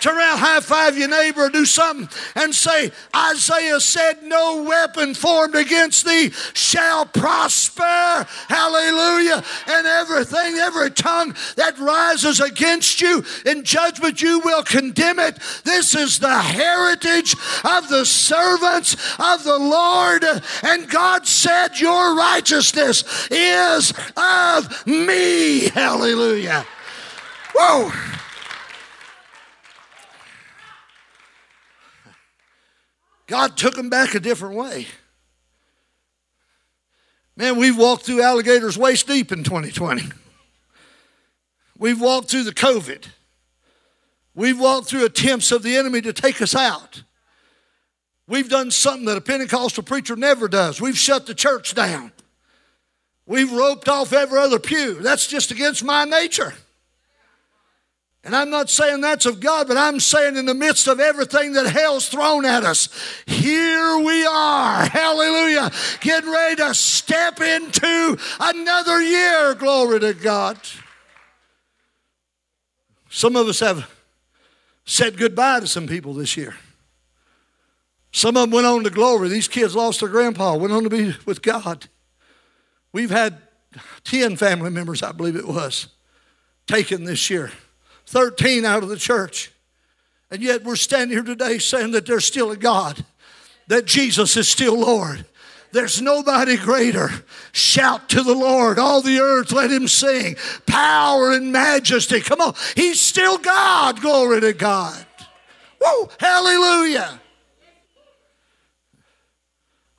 Turn 0.00 0.16
around, 0.16 0.38
high 0.38 0.60
five 0.60 0.96
your 0.96 1.08
neighbor, 1.08 1.48
do 1.50 1.66
something 1.66 2.08
and 2.34 2.54
say, 2.54 2.90
Isaiah 3.14 3.80
said, 3.80 4.22
No 4.22 4.62
weapon 4.62 5.14
formed 5.14 5.54
against 5.54 6.06
thee 6.06 6.30
shall 6.54 7.04
prosper. 7.04 8.26
Hallelujah. 8.48 9.44
And 9.66 9.86
everything, 9.86 10.56
every 10.56 10.90
tongue 10.90 11.34
that 11.56 11.78
rises 11.78 12.40
against 12.40 13.00
you 13.00 13.22
in 13.44 13.62
judgment, 13.62 14.22
you 14.22 14.40
will 14.40 14.62
condemn 14.62 15.18
it. 15.18 15.38
This 15.64 15.94
is 15.94 16.18
the 16.18 16.38
heritage 16.38 17.34
of 17.64 17.88
the 17.88 18.06
servants 18.06 18.94
of 19.18 19.44
the 19.44 19.58
Lord. 19.58 20.24
And 20.62 20.88
God 20.88 21.26
said, 21.26 21.78
Your 21.78 22.16
righteousness 22.16 23.28
is 23.30 23.92
of 24.16 24.86
me. 24.86 25.68
Hallelujah. 25.68 26.64
Whoa. 27.54 27.90
God 33.30 33.56
took 33.56 33.76
them 33.76 33.88
back 33.88 34.16
a 34.16 34.20
different 34.20 34.56
way. 34.56 34.88
Man, 37.36 37.56
we've 37.56 37.78
walked 37.78 38.04
through 38.04 38.22
alligators 38.22 38.76
waist 38.76 39.06
deep 39.06 39.30
in 39.30 39.44
2020. 39.44 40.02
We've 41.78 42.00
walked 42.00 42.28
through 42.28 42.42
the 42.42 42.52
COVID. 42.52 43.06
We've 44.34 44.58
walked 44.58 44.88
through 44.88 45.04
attempts 45.04 45.52
of 45.52 45.62
the 45.62 45.76
enemy 45.76 46.00
to 46.00 46.12
take 46.12 46.42
us 46.42 46.56
out. 46.56 47.04
We've 48.26 48.48
done 48.48 48.72
something 48.72 49.04
that 49.04 49.16
a 49.16 49.20
Pentecostal 49.20 49.84
preacher 49.84 50.16
never 50.16 50.48
does. 50.48 50.80
We've 50.80 50.98
shut 50.98 51.26
the 51.26 51.34
church 51.34 51.72
down. 51.72 52.10
We've 53.26 53.52
roped 53.52 53.88
off 53.88 54.12
every 54.12 54.40
other 54.40 54.58
pew. 54.58 54.94
That's 54.94 55.28
just 55.28 55.52
against 55.52 55.84
my 55.84 56.04
nature. 56.04 56.54
And 58.22 58.36
I'm 58.36 58.50
not 58.50 58.68
saying 58.68 59.00
that's 59.00 59.24
of 59.24 59.40
God, 59.40 59.66
but 59.66 59.78
I'm 59.78 59.98
saying 59.98 60.36
in 60.36 60.44
the 60.44 60.54
midst 60.54 60.88
of 60.88 61.00
everything 61.00 61.54
that 61.54 61.66
hell's 61.66 62.08
thrown 62.08 62.44
at 62.44 62.64
us, 62.64 62.88
here 63.24 63.98
we 63.98 64.26
are, 64.26 64.84
hallelujah, 64.84 65.70
getting 66.00 66.30
ready 66.30 66.56
to 66.56 66.74
step 66.74 67.40
into 67.40 68.18
another 68.38 69.00
year. 69.00 69.54
Glory 69.54 70.00
to 70.00 70.12
God. 70.12 70.58
Some 73.08 73.36
of 73.36 73.48
us 73.48 73.60
have 73.60 73.90
said 74.84 75.16
goodbye 75.16 75.60
to 75.60 75.66
some 75.66 75.86
people 75.86 76.12
this 76.12 76.36
year. 76.36 76.56
Some 78.12 78.36
of 78.36 78.42
them 78.42 78.50
went 78.50 78.66
on 78.66 78.84
to 78.84 78.90
glory. 78.90 79.28
These 79.28 79.48
kids 79.48 79.74
lost 79.74 80.00
their 80.00 80.08
grandpa, 80.08 80.56
went 80.56 80.72
on 80.72 80.82
to 80.84 80.90
be 80.90 81.14
with 81.24 81.42
God. 81.42 81.88
We've 82.92 83.10
had 83.10 83.38
10 84.04 84.36
family 84.36 84.70
members, 84.70 85.02
I 85.02 85.12
believe 85.12 85.36
it 85.36 85.46
was, 85.46 85.88
taken 86.66 87.04
this 87.04 87.30
year. 87.30 87.50
13 88.10 88.64
out 88.64 88.82
of 88.82 88.88
the 88.88 88.96
church. 88.96 89.52
And 90.32 90.42
yet 90.42 90.64
we're 90.64 90.76
standing 90.76 91.16
here 91.16 91.24
today 91.24 91.58
saying 91.58 91.92
that 91.92 92.06
there's 92.06 92.24
still 92.24 92.50
a 92.50 92.56
God, 92.56 93.04
that 93.68 93.84
Jesus 93.84 94.36
is 94.36 94.48
still 94.48 94.78
Lord. 94.78 95.24
There's 95.72 96.02
nobody 96.02 96.56
greater. 96.56 97.08
Shout 97.52 98.08
to 98.08 98.24
the 98.24 98.34
Lord, 98.34 98.80
all 98.80 99.00
the 99.00 99.20
earth, 99.20 99.52
let 99.52 99.70
him 99.70 99.86
sing. 99.86 100.34
Power 100.66 101.30
and 101.30 101.52
majesty. 101.52 102.20
Come 102.20 102.40
on, 102.40 102.54
he's 102.74 103.00
still 103.00 103.38
God. 103.38 104.00
Glory 104.00 104.40
to 104.40 104.52
God. 104.54 105.06
Woo, 105.80 106.08
hallelujah. 106.18 107.20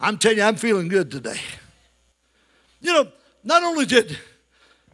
I'm 0.02 0.18
telling 0.18 0.40
you, 0.40 0.44
I'm 0.44 0.58
feeling 0.58 0.90
good 0.90 1.12
today. 1.12 1.40
You 2.82 2.92
know, 2.92 3.08
not 3.46 3.64
only 3.64 3.86
did, 3.86 4.20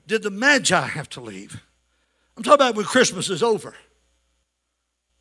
did 0.05 0.21
the 0.21 0.29
Magi 0.29 0.79
have 0.79 1.09
to 1.11 1.21
leave, 1.21 1.63
I'm 2.37 2.43
talking 2.43 2.53
about 2.53 2.75
when 2.75 2.85
Christmas 2.85 3.29
is 3.31 3.41
over. 3.41 3.73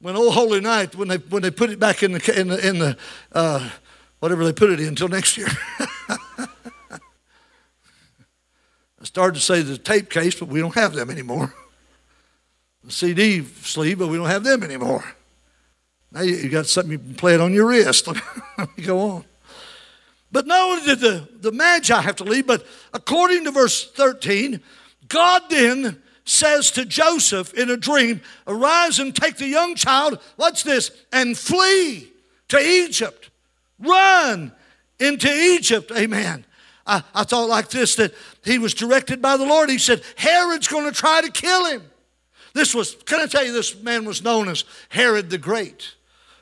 When 0.00 0.14
Old 0.16 0.34
Holy 0.34 0.60
Night, 0.60 0.94
when 0.94 1.08
they, 1.08 1.16
when 1.16 1.42
they 1.42 1.50
put 1.50 1.70
it 1.70 1.80
back 1.80 2.02
in 2.02 2.12
the, 2.12 2.38
in 2.38 2.48
the, 2.48 2.68
in 2.68 2.78
the 2.78 2.98
uh, 3.32 3.70
whatever 4.18 4.44
they 4.44 4.52
put 4.52 4.70
it 4.70 4.80
in 4.80 4.88
until 4.88 5.08
next 5.08 5.38
year. 5.38 5.48
I 8.98 9.04
started 9.04 9.36
to 9.36 9.40
say 9.40 9.62
the 9.62 9.78
tape 9.78 10.10
case, 10.10 10.38
but 10.38 10.48
we 10.48 10.60
don't 10.60 10.74
have 10.74 10.92
them 10.92 11.08
anymore. 11.08 11.54
The 12.84 12.92
CD 12.92 13.42
sleeve, 13.42 13.98
but 13.98 14.08
we 14.08 14.18
don't 14.18 14.28
have 14.28 14.44
them 14.44 14.62
anymore. 14.62 15.02
Now 16.12 16.20
you 16.20 16.50
got 16.50 16.66
something 16.66 16.92
you 16.92 16.98
can 16.98 17.14
play 17.14 17.34
it 17.34 17.40
on 17.40 17.54
your 17.54 17.66
wrist. 17.68 18.08
Go 18.84 19.00
on. 19.00 19.24
But 20.30 20.46
not 20.46 20.60
only 20.60 20.84
did 20.84 21.00
the, 21.00 21.28
the 21.40 21.52
Magi 21.52 21.98
have 21.98 22.16
to 22.16 22.24
leave, 22.24 22.46
but 22.46 22.66
according 22.92 23.44
to 23.44 23.52
verse 23.52 23.90
13, 23.90 24.60
God 25.08 25.42
then 25.48 26.02
says 26.26 26.72
to 26.72 26.84
Joseph 26.84 27.54
in 27.54 27.70
a 27.70 27.76
dream, 27.76 28.20
Arise 28.46 28.98
and 28.98 29.14
take 29.14 29.36
the 29.36 29.46
young 29.46 29.74
child, 29.76 30.18
what's 30.36 30.62
this, 30.62 30.90
and 31.12 31.38
flee 31.38 32.12
to 32.48 32.58
Egypt. 32.58 33.30
Run 33.78 34.52
into 34.98 35.32
Egypt. 35.32 35.90
Amen. 35.96 36.44
I, 36.86 37.02
I 37.14 37.24
thought 37.24 37.48
like 37.48 37.70
this 37.70 37.94
that 37.96 38.12
he 38.44 38.58
was 38.58 38.74
directed 38.74 39.22
by 39.22 39.36
the 39.36 39.46
Lord. 39.46 39.70
He 39.70 39.78
said, 39.78 40.02
Herod's 40.16 40.68
going 40.68 40.84
to 40.84 40.92
try 40.92 41.22
to 41.22 41.30
kill 41.30 41.66
him. 41.66 41.82
This 42.54 42.74
was, 42.74 42.96
can 43.04 43.20
I 43.20 43.26
tell 43.26 43.44
you, 43.44 43.52
this 43.52 43.80
man 43.80 44.04
was 44.04 44.22
known 44.22 44.48
as 44.48 44.64
Herod 44.88 45.30
the 45.30 45.38
Great. 45.38 45.94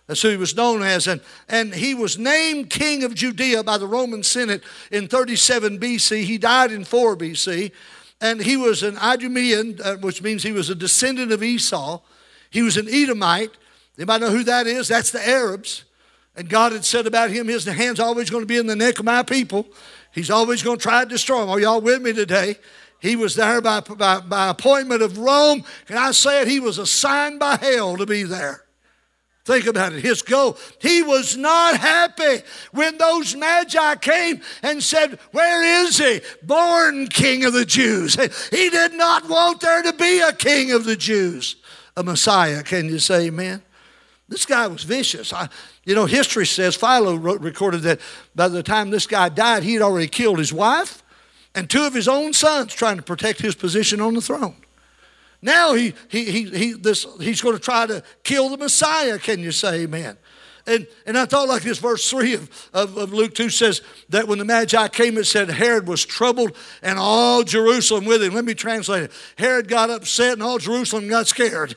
That's 0.06 0.22
who 0.22 0.28
he 0.28 0.36
was 0.36 0.54
known 0.54 0.82
as. 0.82 1.06
And, 1.06 1.20
and 1.48 1.74
he 1.74 1.94
was 1.94 2.18
named 2.18 2.70
king 2.70 3.04
of 3.04 3.14
Judea 3.14 3.64
by 3.64 3.78
the 3.78 3.86
Roman 3.86 4.22
Senate 4.22 4.62
in 4.90 5.08
37 5.08 5.78
BC. 5.78 6.24
He 6.24 6.38
died 6.38 6.72
in 6.72 6.84
4 6.84 7.16
BC 7.16 7.72
and 8.20 8.40
he 8.40 8.56
was 8.56 8.82
an 8.82 8.96
Idumean, 8.96 9.80
uh, 9.82 9.96
which 9.96 10.22
means 10.22 10.42
he 10.42 10.52
was 10.52 10.70
a 10.70 10.74
descendant 10.74 11.32
of 11.32 11.42
Esau. 11.42 12.00
He 12.50 12.62
was 12.62 12.76
an 12.76 12.88
Edomite. 12.88 13.50
Anybody 13.98 14.24
know 14.24 14.30
who 14.30 14.44
that 14.44 14.66
is? 14.66 14.88
That's 14.88 15.10
the 15.10 15.26
Arabs. 15.26 15.84
And 16.36 16.48
God 16.48 16.72
had 16.72 16.84
said 16.84 17.06
about 17.06 17.30
him, 17.30 17.46
his 17.46 17.64
hand's 17.64 18.00
always 18.00 18.30
going 18.30 18.42
to 18.42 18.46
be 18.46 18.56
in 18.56 18.66
the 18.66 18.76
neck 18.76 18.98
of 18.98 19.04
my 19.04 19.22
people. 19.22 19.66
He's 20.12 20.30
always 20.30 20.62
going 20.62 20.78
to 20.78 20.82
try 20.82 21.04
to 21.04 21.08
destroy 21.08 21.40
them. 21.40 21.50
Are 21.50 21.60
y'all 21.60 21.80
with 21.80 22.02
me 22.02 22.12
today? 22.12 22.56
He 23.00 23.16
was 23.16 23.34
there 23.34 23.60
by, 23.60 23.80
by, 23.80 24.20
by 24.20 24.48
appointment 24.48 25.02
of 25.02 25.18
Rome. 25.18 25.64
Can 25.86 25.98
I 25.98 26.12
say 26.12 26.42
it? 26.42 26.48
He 26.48 26.60
was 26.60 26.78
assigned 26.78 27.38
by 27.38 27.56
hell 27.56 27.96
to 27.96 28.06
be 28.06 28.22
there. 28.22 28.63
Think 29.44 29.66
about 29.66 29.92
it. 29.92 30.02
His 30.02 30.22
goal. 30.22 30.56
He 30.80 31.02
was 31.02 31.36
not 31.36 31.76
happy 31.76 32.42
when 32.72 32.96
those 32.96 33.36
magi 33.36 33.94
came 33.96 34.40
and 34.62 34.82
said, 34.82 35.18
Where 35.32 35.84
is 35.84 35.98
he? 35.98 36.22
Born 36.42 37.08
king 37.08 37.44
of 37.44 37.52
the 37.52 37.66
Jews. 37.66 38.14
He 38.50 38.70
did 38.70 38.94
not 38.94 39.28
want 39.28 39.60
there 39.60 39.82
to 39.82 39.92
be 39.92 40.20
a 40.20 40.32
king 40.32 40.72
of 40.72 40.84
the 40.84 40.96
Jews, 40.96 41.56
a 41.94 42.02
Messiah. 42.02 42.62
Can 42.62 42.88
you 42.88 42.98
say 42.98 43.26
amen? 43.26 43.62
This 44.30 44.46
guy 44.46 44.66
was 44.66 44.84
vicious. 44.84 45.34
I, 45.34 45.50
you 45.84 45.94
know, 45.94 46.06
history 46.06 46.46
says 46.46 46.74
Philo 46.74 47.14
wrote, 47.14 47.42
recorded 47.42 47.82
that 47.82 48.00
by 48.34 48.48
the 48.48 48.62
time 48.62 48.88
this 48.88 49.06
guy 49.06 49.28
died, 49.28 49.62
he 49.62 49.74
had 49.74 49.82
already 49.82 50.08
killed 50.08 50.38
his 50.38 50.54
wife 50.54 51.02
and 51.54 51.68
two 51.68 51.84
of 51.84 51.92
his 51.92 52.08
own 52.08 52.32
sons 52.32 52.72
trying 52.72 52.96
to 52.96 53.02
protect 53.02 53.42
his 53.42 53.54
position 53.54 54.00
on 54.00 54.14
the 54.14 54.22
throne. 54.22 54.56
Now 55.44 55.74
he, 55.74 55.92
he, 56.08 56.24
he, 56.24 56.44
he, 56.44 56.72
this, 56.72 57.06
he's 57.20 57.42
going 57.42 57.54
to 57.54 57.60
try 57.60 57.84
to 57.86 58.02
kill 58.22 58.48
the 58.48 58.56
Messiah. 58.56 59.18
Can 59.18 59.40
you 59.40 59.52
say 59.52 59.82
amen? 59.82 60.16
And, 60.66 60.86
and 61.04 61.18
I 61.18 61.26
thought 61.26 61.48
like 61.48 61.62
this 61.62 61.78
verse 61.78 62.08
3 62.08 62.32
of, 62.32 62.70
of, 62.72 62.96
of, 62.96 63.12
Luke 63.12 63.34
2 63.34 63.50
says 63.50 63.82
that 64.08 64.26
when 64.26 64.38
the 64.38 64.46
Magi 64.46 64.88
came, 64.88 65.18
it 65.18 65.24
said 65.24 65.50
Herod 65.50 65.86
was 65.86 66.02
troubled 66.02 66.56
and 66.80 66.98
all 66.98 67.42
Jerusalem 67.42 68.06
with 68.06 68.22
him. 68.22 68.32
Let 68.32 68.46
me 68.46 68.54
translate 68.54 69.02
it. 69.02 69.12
Herod 69.36 69.68
got 69.68 69.90
upset 69.90 70.32
and 70.32 70.42
all 70.42 70.56
Jerusalem 70.56 71.08
got 71.08 71.26
scared. 71.26 71.76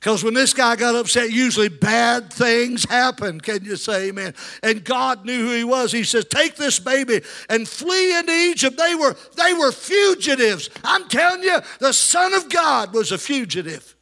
Because 0.00 0.24
when 0.24 0.32
this 0.32 0.54
guy 0.54 0.76
got 0.76 0.94
upset, 0.94 1.30
usually 1.30 1.68
bad 1.68 2.32
things 2.32 2.88
happen. 2.88 3.38
Can 3.38 3.62
you 3.66 3.76
say 3.76 4.08
amen? 4.08 4.32
And 4.62 4.82
God 4.82 5.26
knew 5.26 5.46
who 5.46 5.54
he 5.54 5.62
was. 5.62 5.92
He 5.92 6.04
says, 6.04 6.24
Take 6.24 6.56
this 6.56 6.78
baby 6.78 7.20
and 7.50 7.68
flee 7.68 8.18
into 8.18 8.32
Egypt. 8.32 8.78
They 8.78 8.94
were, 8.94 9.14
they 9.36 9.52
were 9.52 9.70
fugitives. 9.70 10.70
I'm 10.82 11.06
telling 11.08 11.42
you, 11.42 11.58
the 11.80 11.92
Son 11.92 12.32
of 12.32 12.48
God 12.48 12.94
was 12.94 13.12
a 13.12 13.18
fugitive. 13.18 13.94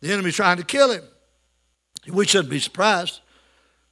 The 0.00 0.12
enemy 0.12 0.30
trying 0.30 0.58
to 0.58 0.64
kill 0.64 0.92
him. 0.92 1.02
We 2.06 2.24
shouldn't 2.24 2.50
be 2.50 2.60
surprised. 2.60 3.20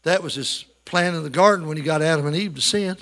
That 0.04 0.22
was 0.22 0.36
his 0.36 0.66
plan 0.84 1.16
in 1.16 1.24
the 1.24 1.30
garden 1.30 1.66
when 1.66 1.76
he 1.76 1.82
got 1.82 2.00
Adam 2.00 2.26
and 2.26 2.36
Eve 2.36 2.54
to 2.54 2.60
sin. 2.60 2.96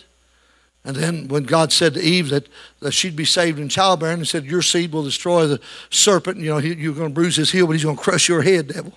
And 0.87 0.95
then 0.95 1.26
when 1.26 1.43
God 1.43 1.73
said 1.73 1.95
to 1.95 2.00
Eve 2.00 2.31
that, 2.31 2.47
that 2.78 2.93
she'd 2.93 3.16
be 3.16 3.25
saved 3.25 3.59
in 3.59 3.69
childbearing, 3.69 4.19
he 4.19 4.25
said, 4.25 4.45
Your 4.45 4.62
seed 4.62 4.93
will 4.93 5.02
destroy 5.02 5.49
the 5.49 5.61
serpent. 5.90 6.38
You 6.38 6.50
know, 6.50 6.59
he, 6.59 6.75
you're 6.75 6.95
going 6.95 7.09
to 7.09 7.14
bruise 7.14 7.35
his 7.35 7.50
heel, 7.50 7.66
but 7.66 7.73
he's 7.73 7.83
going 7.83 7.97
to 7.97 8.02
crush 8.02 8.28
your 8.28 8.43
head, 8.43 8.69
devil. 8.69 8.95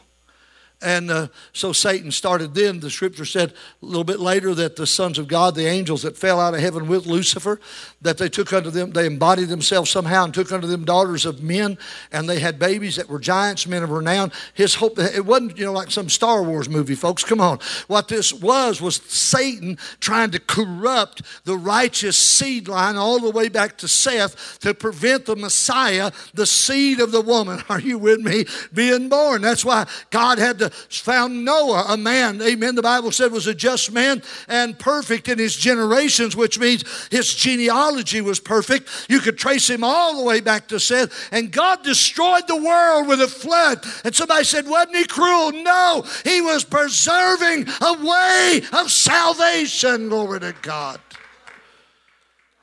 And 0.82 1.12
uh, 1.12 1.28
so 1.52 1.74
Satan 1.74 2.10
started 2.10 2.54
then. 2.54 2.80
The 2.80 2.90
scripture 2.90 3.26
said 3.26 3.52
a 3.82 3.86
little 3.86 4.06
bit 4.06 4.20
later 4.20 4.56
that 4.56 4.78
the 4.78 4.88
sons 4.88 5.18
of 5.18 5.28
God, 5.28 5.56
the 5.56 5.66
angels 5.66 6.04
that 6.04 6.16
fell 6.16 6.40
out 6.40 6.54
of 6.54 6.62
heaven 6.62 6.88
with 6.88 7.06
Lucifer, 7.06 7.60
that 8.02 8.18
they 8.18 8.30
took 8.30 8.54
unto 8.54 8.70
them, 8.70 8.92
they 8.92 9.06
embodied 9.06 9.50
themselves 9.50 9.92
somehow 9.92 10.24
and 10.24 10.34
took 10.34 10.54
unto 10.54 10.68
them 10.68 10.86
daughters 10.86 11.26
of 11.26 11.44
men, 11.44 11.78
and 12.14 12.30
they 12.30 12.40
had 12.40 12.58
babies 12.58 12.96
that 12.96 13.10
were 13.10 13.20
giants, 13.20 13.68
men 13.68 13.84
of 13.84 13.90
renown. 13.90 14.32
His 14.54 14.76
hope, 14.76 14.98
it 14.98 15.26
wasn't, 15.26 15.58
you 15.58 15.66
know, 15.66 15.74
like 15.74 15.92
some 15.92 16.08
Star 16.08 16.44
Wars 16.44 16.70
movie, 16.70 16.96
folks. 16.96 17.26
Come 17.26 17.42
on. 17.42 17.60
What 17.88 18.08
this 18.08 18.32
was, 18.32 18.82
was 18.82 18.96
Satan 18.96 19.78
trying 20.00 20.32
to 20.32 20.40
corrupt 20.40 21.24
the 21.44 21.58
righteous 21.58 22.16
seed 22.18 22.70
line 22.70 22.96
all 22.96 23.20
the 23.20 23.32
way 23.32 23.50
back 23.50 23.78
to 23.80 23.88
Seth 23.90 24.60
to 24.60 24.74
prevent 24.74 25.26
the 25.26 25.36
Messiah, 25.36 26.12
the 26.34 26.46
seed 26.46 27.02
of 27.02 27.12
the 27.12 27.22
woman, 27.22 27.62
are 27.70 27.82
you 27.82 27.98
with 27.98 28.22
me, 28.22 28.46
being 28.74 29.10
born. 29.10 29.42
That's 29.42 29.66
why 29.66 29.86
God 30.10 30.38
had 30.38 30.60
to 30.60 30.69
found 30.70 31.46
Noah, 31.46 31.86
a 31.90 31.98
man, 31.98 32.42
amen, 32.42 32.76
the 32.76 32.82
Bible 32.82 33.12
said 33.12 33.32
was 33.32 33.48
a 33.48 33.54
just 33.54 33.92
man 33.92 34.22
and 34.48 34.78
perfect 34.78 35.28
in 35.28 35.38
his 35.38 35.56
generations, 35.56 36.36
which 36.36 36.60
means 36.60 36.84
his 37.10 37.34
genealogy 37.34 38.22
was 38.22 38.40
perfect. 38.40 38.90
You 39.10 39.20
could 39.20 39.38
trace 39.38 39.70
him 39.70 39.84
all 39.84 40.18
the 40.18 40.24
way 40.24 40.42
back 40.42 40.68
to 40.70 40.80
Seth. 40.80 41.30
And 41.32 41.52
God 41.52 41.84
destroyed 41.84 42.48
the 42.48 42.56
world 42.56 43.08
with 43.08 43.22
a 43.22 43.28
flood. 43.28 43.84
And 44.04 44.16
somebody 44.16 44.44
said, 44.44 44.68
wasn't 44.68 44.98
he 44.98 45.06
cruel? 45.06 45.52
No, 45.52 46.06
he 46.24 46.42
was 46.42 46.64
preserving 46.64 47.68
a 47.82 47.94
way 48.04 48.62
of 48.74 48.92
salvation. 48.92 50.10
Glory 50.10 50.40
to 50.42 50.56
God. 50.62 51.00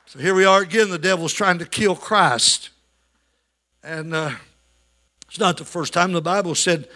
So 0.05 0.19
here 0.19 0.33
we 0.33 0.45
are 0.45 0.61
again. 0.61 0.89
The 0.89 0.97
devil's 0.97 1.33
trying 1.33 1.59
to 1.59 1.65
kill 1.65 1.95
Christ. 1.95 2.69
And 3.83 4.13
uh, 4.13 4.31
it's 5.27 5.39
not 5.39 5.57
the 5.57 5.65
first 5.65 5.93
time 5.93 6.13
the 6.13 6.21
Bible 6.21 6.55
said 6.55 6.87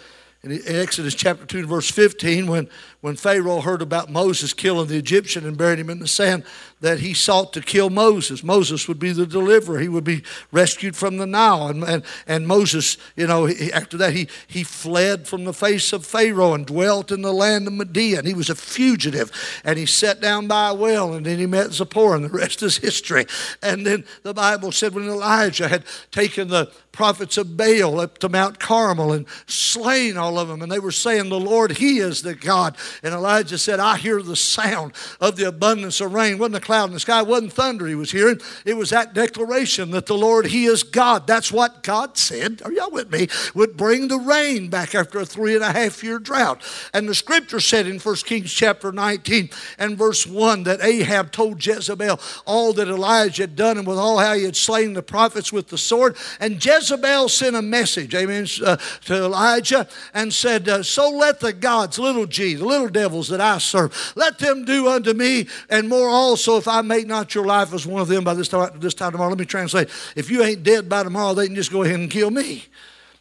in 0.44 0.60
Exodus 0.66 1.14
chapter 1.14 1.46
2, 1.46 1.66
verse 1.66 1.90
15, 1.90 2.48
when, 2.48 2.68
when 3.02 3.16
Pharaoh 3.16 3.60
heard 3.60 3.82
about 3.82 4.10
Moses 4.10 4.54
killing 4.54 4.86
the 4.86 4.96
Egyptian 4.96 5.44
and 5.44 5.58
buried 5.58 5.80
him 5.80 5.90
in 5.90 5.98
the 5.98 6.06
sand, 6.06 6.44
that 6.80 7.00
he 7.00 7.14
sought 7.14 7.52
to 7.52 7.60
kill 7.60 7.90
Moses. 7.90 8.44
Moses 8.44 8.86
would 8.86 9.00
be 9.00 9.10
the 9.10 9.26
deliverer. 9.26 9.80
He 9.80 9.88
would 9.88 10.04
be 10.04 10.22
rescued 10.52 10.96
from 10.96 11.16
the 11.16 11.26
Nile. 11.26 11.66
And, 11.66 11.82
and, 11.82 12.04
and 12.28 12.46
Moses, 12.46 12.96
you 13.16 13.26
know, 13.26 13.46
he, 13.46 13.72
after 13.72 13.96
that, 13.96 14.12
he, 14.12 14.28
he 14.46 14.62
fled 14.62 15.26
from 15.26 15.44
the 15.44 15.52
face 15.52 15.92
of 15.92 16.06
Pharaoh 16.06 16.54
and 16.54 16.64
dwelt 16.64 17.10
in 17.10 17.22
the 17.22 17.32
land 17.32 17.66
of 17.66 17.72
Midian. 17.72 18.24
He 18.24 18.34
was 18.34 18.50
a 18.50 18.54
fugitive. 18.54 19.32
And 19.64 19.78
he 19.78 19.86
sat 19.86 20.20
down 20.20 20.46
by 20.46 20.70
a 20.70 20.74
well, 20.74 21.12
and 21.12 21.26
then 21.26 21.38
he 21.38 21.46
met 21.46 21.72
Zipporah, 21.72 22.16
and 22.16 22.24
the 22.24 22.28
rest 22.28 22.62
is 22.62 22.78
history. 22.78 23.26
And 23.62 23.84
then 23.84 24.04
the 24.22 24.34
Bible 24.34 24.70
said 24.70 24.94
when 24.94 25.08
Elijah 25.08 25.66
had 25.66 25.84
taken 26.12 26.48
the 26.48 26.70
prophets 26.92 27.38
of 27.38 27.56
Baal 27.56 28.00
up 28.00 28.18
to 28.18 28.28
Mount 28.28 28.60
Carmel 28.60 29.12
and 29.12 29.26
slain 29.46 30.16
all 30.16 30.38
of 30.38 30.48
them, 30.48 30.62
and 30.62 30.70
they 30.70 30.78
were 30.78 30.92
saying, 30.92 31.30
The 31.30 31.40
Lord, 31.40 31.78
He 31.78 31.98
is 31.98 32.22
the 32.22 32.34
God. 32.34 32.76
And 33.02 33.14
Elijah 33.14 33.58
said, 33.58 33.80
I 33.80 33.96
hear 33.96 34.22
the 34.22 34.36
sound 34.36 34.92
of 35.20 35.36
the 35.36 35.48
abundance 35.48 36.00
of 36.00 36.12
rain. 36.12 36.38
Wasn't 36.38 36.56
a 36.56 36.60
cloud 36.60 36.86
in 36.86 36.94
the 36.94 37.00
sky. 37.00 37.20
It 37.20 37.26
wasn't 37.26 37.52
thunder 37.52 37.86
he 37.86 37.94
was 37.94 38.10
hearing. 38.10 38.40
It 38.64 38.76
was 38.76 38.90
that 38.90 39.14
declaration 39.14 39.90
that 39.92 40.06
the 40.06 40.16
Lord, 40.16 40.46
He 40.46 40.66
is 40.66 40.82
God. 40.82 41.26
That's 41.26 41.52
what 41.52 41.82
God 41.82 42.16
said. 42.16 42.62
Are 42.64 42.72
y'all 42.72 42.90
with 42.90 43.10
me? 43.10 43.28
Would 43.54 43.76
bring 43.76 44.08
the 44.08 44.18
rain 44.18 44.68
back 44.68 44.94
after 44.94 45.20
a 45.20 45.26
three 45.26 45.54
and 45.54 45.64
a 45.64 45.72
half 45.72 46.02
year 46.02 46.18
drought. 46.18 46.62
And 46.92 47.08
the 47.08 47.14
scripture 47.14 47.60
said 47.60 47.86
in 47.86 47.98
1 47.98 48.14
Kings 48.16 48.52
chapter 48.52 48.92
19 48.92 49.50
and 49.78 49.98
verse 49.98 50.26
1 50.26 50.64
that 50.64 50.82
Ahab 50.82 51.32
told 51.32 51.64
Jezebel 51.64 52.20
all 52.46 52.72
that 52.74 52.88
Elijah 52.88 53.42
had 53.42 53.56
done 53.56 53.78
and 53.78 53.86
with 53.86 53.98
all 53.98 54.18
how 54.18 54.34
he 54.34 54.44
had 54.44 54.56
slain 54.56 54.92
the 54.92 55.02
prophets 55.02 55.52
with 55.52 55.68
the 55.68 55.78
sword. 55.78 56.16
And 56.40 56.64
Jezebel 56.64 57.28
sent 57.28 57.56
a 57.56 57.62
message, 57.62 58.14
amen, 58.14 58.46
uh, 58.64 58.76
to 59.04 59.24
Elijah 59.24 59.88
and 60.14 60.32
said, 60.32 60.68
uh, 60.68 60.82
So 60.82 61.10
let 61.10 61.40
the 61.40 61.52
gods, 61.52 61.98
little 61.98 62.26
g, 62.26 62.54
the 62.54 62.64
little 62.64 62.81
devils 62.88 63.28
that 63.28 63.40
I 63.40 63.58
serve, 63.58 64.12
let 64.16 64.38
them 64.38 64.64
do 64.64 64.88
unto 64.88 65.12
me 65.12 65.48
and 65.68 65.88
more 65.88 66.08
also 66.08 66.56
if 66.56 66.68
I 66.68 66.82
make 66.82 67.06
not 67.06 67.34
your 67.34 67.44
life 67.44 67.72
as 67.72 67.86
one 67.86 68.02
of 68.02 68.08
them 68.08 68.24
by 68.24 68.34
this 68.34 68.48
time, 68.48 68.70
this 68.80 68.94
time 68.94 69.12
tomorrow, 69.12 69.30
let 69.30 69.38
me 69.38 69.44
translate. 69.44 69.88
If 70.16 70.30
you 70.30 70.42
ain't 70.42 70.62
dead 70.62 70.88
by 70.88 71.02
tomorrow, 71.02 71.34
they 71.34 71.46
can 71.46 71.56
just 71.56 71.72
go 71.72 71.82
ahead 71.82 71.98
and 71.98 72.10
kill 72.10 72.30
me. 72.30 72.64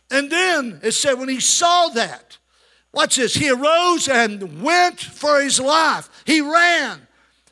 And 0.09 0.31
then 0.31 0.79
it 0.83 0.91
said, 0.91 1.13
when 1.13 1.29
he 1.29 1.39
saw 1.39 1.89
that, 1.89 2.37
watch 2.93 3.15
this, 3.15 3.33
he 3.33 3.49
arose 3.49 4.07
and 4.07 4.61
went 4.61 4.99
for 4.99 5.41
his 5.41 5.59
life. 5.59 6.09
He 6.25 6.41
ran. 6.41 7.07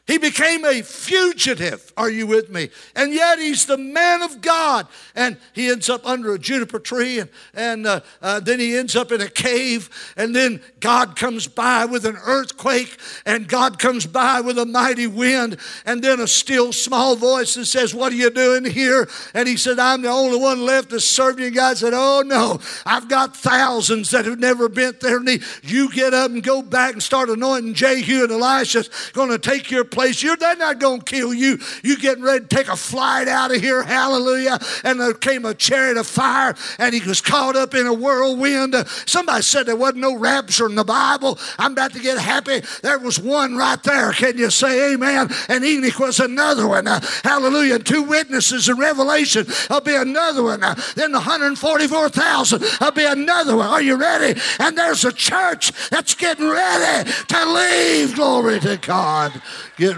He 0.09 0.17
became 0.17 0.65
a 0.65 0.81
fugitive. 0.81 1.93
Are 1.95 2.09
you 2.09 2.25
with 2.25 2.49
me? 2.49 2.71
And 2.95 3.13
yet 3.13 3.37
he's 3.37 3.67
the 3.67 3.77
man 3.77 4.23
of 4.23 4.41
God. 4.41 4.87
And 5.13 5.37
he 5.53 5.69
ends 5.69 5.87
up 5.87 6.03
under 6.03 6.33
a 6.33 6.39
juniper 6.39 6.79
tree, 6.79 7.19
and, 7.19 7.29
and 7.53 7.85
uh, 7.85 7.99
uh, 8.19 8.39
then 8.39 8.59
he 8.59 8.75
ends 8.75 8.95
up 8.95 9.11
in 9.11 9.21
a 9.21 9.29
cave. 9.29 9.87
And 10.17 10.35
then 10.35 10.61
God 10.79 11.15
comes 11.15 11.45
by 11.45 11.85
with 11.85 12.07
an 12.07 12.17
earthquake, 12.25 12.97
and 13.23 13.47
God 13.47 13.77
comes 13.77 14.07
by 14.07 14.41
with 14.41 14.57
a 14.57 14.65
mighty 14.65 15.05
wind, 15.05 15.57
and 15.85 16.03
then 16.03 16.19
a 16.19 16.27
still 16.27 16.73
small 16.73 17.15
voice 17.15 17.53
that 17.53 17.65
says, 17.65 17.93
What 17.93 18.11
are 18.11 18.15
you 18.15 18.31
doing 18.31 18.65
here? 18.65 19.07
And 19.35 19.47
he 19.47 19.57
said, 19.57 19.77
I'm 19.77 20.01
the 20.01 20.09
only 20.09 20.39
one 20.39 20.65
left 20.65 20.89
to 20.89 20.99
serve 20.99 21.39
you. 21.39 21.45
And 21.47 21.55
God 21.55 21.77
said, 21.77 21.93
Oh 21.93 22.23
no, 22.25 22.59
I've 22.83 23.09
got 23.09 23.37
thousands 23.37 24.09
that 24.09 24.25
have 24.25 24.39
never 24.39 24.69
bent 24.69 25.01
their 25.01 25.19
knee. 25.19 25.41
You 25.61 25.91
get 25.91 26.15
up 26.15 26.31
and 26.31 26.41
go 26.41 26.63
back 26.63 26.93
and 26.93 27.03
start 27.03 27.29
anointing 27.29 27.75
Jehu 27.75 28.23
and 28.23 28.31
Elisha's 28.31 28.89
going 29.13 29.29
to 29.29 29.37
take 29.37 29.69
your 29.69 29.83
place 29.83 29.98
place. 29.99 30.23
You're, 30.23 30.38
they're 30.38 30.55
not 30.55 30.79
going 30.79 31.01
to 31.01 31.05
kill 31.05 31.33
you. 31.33 31.59
You 31.83 31.97
getting 31.97 32.23
ready 32.23 32.39
to 32.39 32.47
take 32.47 32.69
a 32.69 32.77
flight 32.77 33.27
out 33.27 33.53
of 33.53 33.59
here. 33.59 33.83
Hallelujah. 33.83 34.57
And 34.85 34.97
there 34.97 35.13
came 35.13 35.43
a 35.43 35.53
chariot 35.53 35.97
of 35.97 36.07
fire 36.07 36.55
and 36.77 36.95
he 36.95 37.05
was 37.05 37.19
caught 37.19 37.57
up 37.57 37.75
in 37.75 37.85
a 37.85 37.93
whirlwind. 37.93 38.75
Somebody 39.05 39.41
said 39.41 39.65
there 39.65 39.75
wasn't 39.75 39.99
no 39.99 40.15
rapture 40.15 40.67
in 40.67 40.75
the 40.75 40.85
Bible. 40.85 41.38
I'm 41.57 41.73
about 41.73 41.91
to 41.93 41.99
get 41.99 42.17
happy. 42.17 42.62
There 42.81 42.97
was 42.97 43.19
one 43.19 43.57
right 43.57 43.81
there. 43.83 44.13
Can 44.13 44.38
you 44.38 44.49
say 44.49 44.93
amen? 44.93 45.31
And 45.49 45.65
Enoch 45.65 45.99
was 45.99 46.21
another 46.21 46.65
one. 46.65 46.85
Hallelujah. 46.85 47.75
And 47.75 47.85
two 47.85 48.03
witnesses 48.03 48.69
in 48.69 48.77
Revelation. 48.77 49.47
There'll 49.67 49.83
be 49.83 49.97
another 49.97 50.43
one. 50.43 50.62
Then 50.95 51.12
the 51.12 51.19
144,000. 51.19 52.62
There'll 52.79 52.95
be 52.95 53.03
another 53.03 53.57
one. 53.57 53.67
Are 53.67 53.81
you 53.81 53.97
ready? 53.97 54.39
And 54.59 54.77
there's 54.77 55.03
a 55.03 55.12
church 55.12 55.73
that's 55.89 56.15
getting 56.15 56.49
ready 56.49 57.12
to 57.27 57.53
leave. 57.53 58.15
Glory 58.15 58.62
to 58.62 58.77
God. 58.77 59.41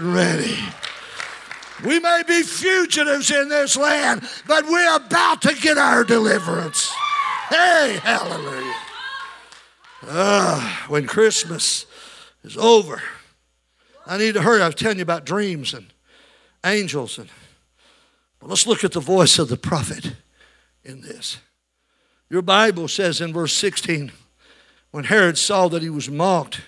Ready. 0.00 0.56
We 1.84 1.98
may 1.98 2.22
be 2.26 2.42
fugitives 2.42 3.30
in 3.30 3.48
this 3.48 3.76
land, 3.76 4.22
but 4.46 4.66
we're 4.66 4.96
about 4.96 5.42
to 5.42 5.54
get 5.54 5.78
our 5.78 6.04
deliverance. 6.04 6.92
Hey, 7.48 7.98
hallelujah. 8.02 8.74
Uh, 10.06 10.76
when 10.88 11.06
Christmas 11.06 11.86
is 12.44 12.56
over, 12.56 13.02
I 14.06 14.18
need 14.18 14.34
to 14.34 14.42
hurry. 14.42 14.62
I 14.62 14.66
was 14.66 14.74
telling 14.74 14.98
you 14.98 15.02
about 15.02 15.26
dreams 15.26 15.74
and 15.74 15.86
angels. 16.64 17.18
And, 17.18 17.28
but 18.40 18.48
let's 18.48 18.66
look 18.66 18.84
at 18.84 18.92
the 18.92 19.00
voice 19.00 19.38
of 19.38 19.48
the 19.48 19.56
prophet 19.56 20.14
in 20.84 21.00
this. 21.00 21.38
Your 22.30 22.42
Bible 22.42 22.88
says 22.88 23.20
in 23.20 23.32
verse 23.32 23.52
16, 23.54 24.12
when 24.90 25.04
Herod 25.04 25.36
saw 25.36 25.68
that 25.68 25.82
he 25.82 25.90
was 25.90 26.08
mocked, 26.08 26.60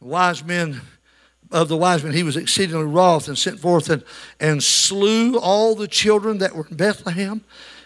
wise 0.00 0.44
men 0.44 0.82
of 1.52 1.68
the 1.68 1.76
wise 1.76 2.02
men, 2.02 2.12
he 2.12 2.22
was 2.22 2.36
exceedingly 2.36 2.84
wroth 2.84 3.28
and 3.28 3.38
sent 3.38 3.60
forth 3.60 3.90
and, 3.90 4.02
and 4.40 4.62
slew 4.62 5.38
all 5.38 5.74
the 5.74 5.86
children 5.86 6.38
that 6.38 6.54
were 6.56 6.66
in 6.68 6.76
Bethlehem 6.76 7.44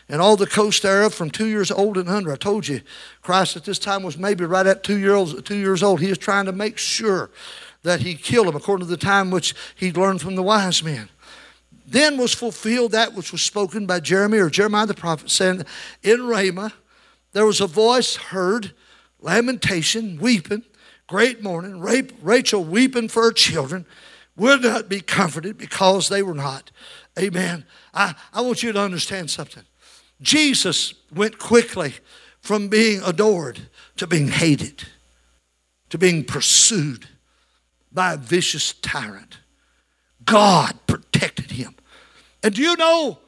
and 0.09 0.23
all 0.23 0.37
the 0.37 0.47
coast 0.47 0.83
thereof 0.83 1.13
from 1.13 1.31
two 1.31 1.47
years 1.47 1.71
old 1.71 1.99
and 1.99 2.09
under. 2.09 2.33
I 2.33 2.37
told 2.37 2.69
you, 2.69 2.81
Christ 3.23 3.57
at 3.57 3.65
this 3.65 3.79
time 3.79 4.03
was 4.03 4.17
maybe 4.17 4.45
right 4.45 4.67
at 4.67 4.85
two, 4.85 5.43
two 5.43 5.57
years 5.57 5.83
old. 5.83 6.01
He 6.01 6.09
was 6.09 6.19
trying 6.19 6.47
to 6.47 6.53
make 6.53 6.79
sure 6.79 7.31
that 7.83 8.01
he 8.01 8.15
killed 8.15 8.49
him 8.49 8.57
according 8.57 8.87
to 8.87 8.91
the 8.91 8.97
time 8.97 9.31
which 9.31 9.55
he'd 9.75 9.97
learned 9.97 10.21
from 10.21 10.37
the 10.37 10.43
wise 10.43 10.83
men. 10.83 11.09
Then 11.87 12.19
was 12.19 12.35
fulfilled 12.35 12.93
that 12.93 13.15
which 13.15 13.31
was 13.31 13.43
spoken 13.43 13.87
by 13.87 14.01
Jeremiah 14.01 14.47
or 14.47 14.51
Jeremiah 14.51 14.87
the 14.87 14.95
prophet, 14.95 15.31
saying, 15.31 15.65
In 16.03 16.27
Ramah 16.27 16.73
there 17.33 17.47
was 17.47 17.61
a 17.61 17.67
voice 17.67 18.17
heard, 18.17 18.73
lamentation, 19.21 20.19
weeping, 20.19 20.65
great 21.07 21.43
mourning, 21.43 21.81
Rachel 22.23 22.65
weeping 22.65 23.09
for 23.09 23.23
her 23.25 23.33
children, 23.33 23.87
would 24.37 24.63
not 24.63 24.89
be 24.89 25.01
comforted 25.01 25.57
because 25.57 26.09
they 26.09 26.23
were 26.23 26.35
not. 26.35 26.71
Amen. 27.19 27.65
I, 27.95 28.15
I 28.33 28.43
want 28.43 28.63
you 28.63 28.73
to 28.73 28.81
understand 28.81 29.31
something. 29.31 29.65
Jesus 30.21 30.95
went 31.15 31.39
quickly 31.39 31.95
from 32.41 32.69
being 32.69 33.01
adored 33.03 33.69
to 33.97 34.07
being 34.07 34.29
hated, 34.29 34.85
to 35.91 35.99
being 35.99 36.25
pursued 36.25 37.09
by 37.93 38.13
a 38.13 38.17
vicious 38.17 38.75
tyrant. 38.75 39.39
God 40.25 40.79
protected 40.87 41.53
him. 41.53 41.75
And 42.43 42.55
do 42.55 42.63
you 42.63 42.77
know, 42.77 43.19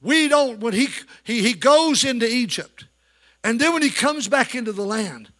we 0.00 0.28
don't, 0.28 0.60
when 0.60 0.74
he, 0.74 0.88
he, 1.24 1.42
he 1.42 1.54
goes 1.54 2.04
into 2.04 2.28
Egypt, 2.28 2.84
and 3.42 3.58
then 3.58 3.72
when 3.72 3.82
he 3.82 3.90
comes 3.90 4.28
back 4.28 4.54
into 4.54 4.72
the 4.72 4.84
land, 4.84 5.30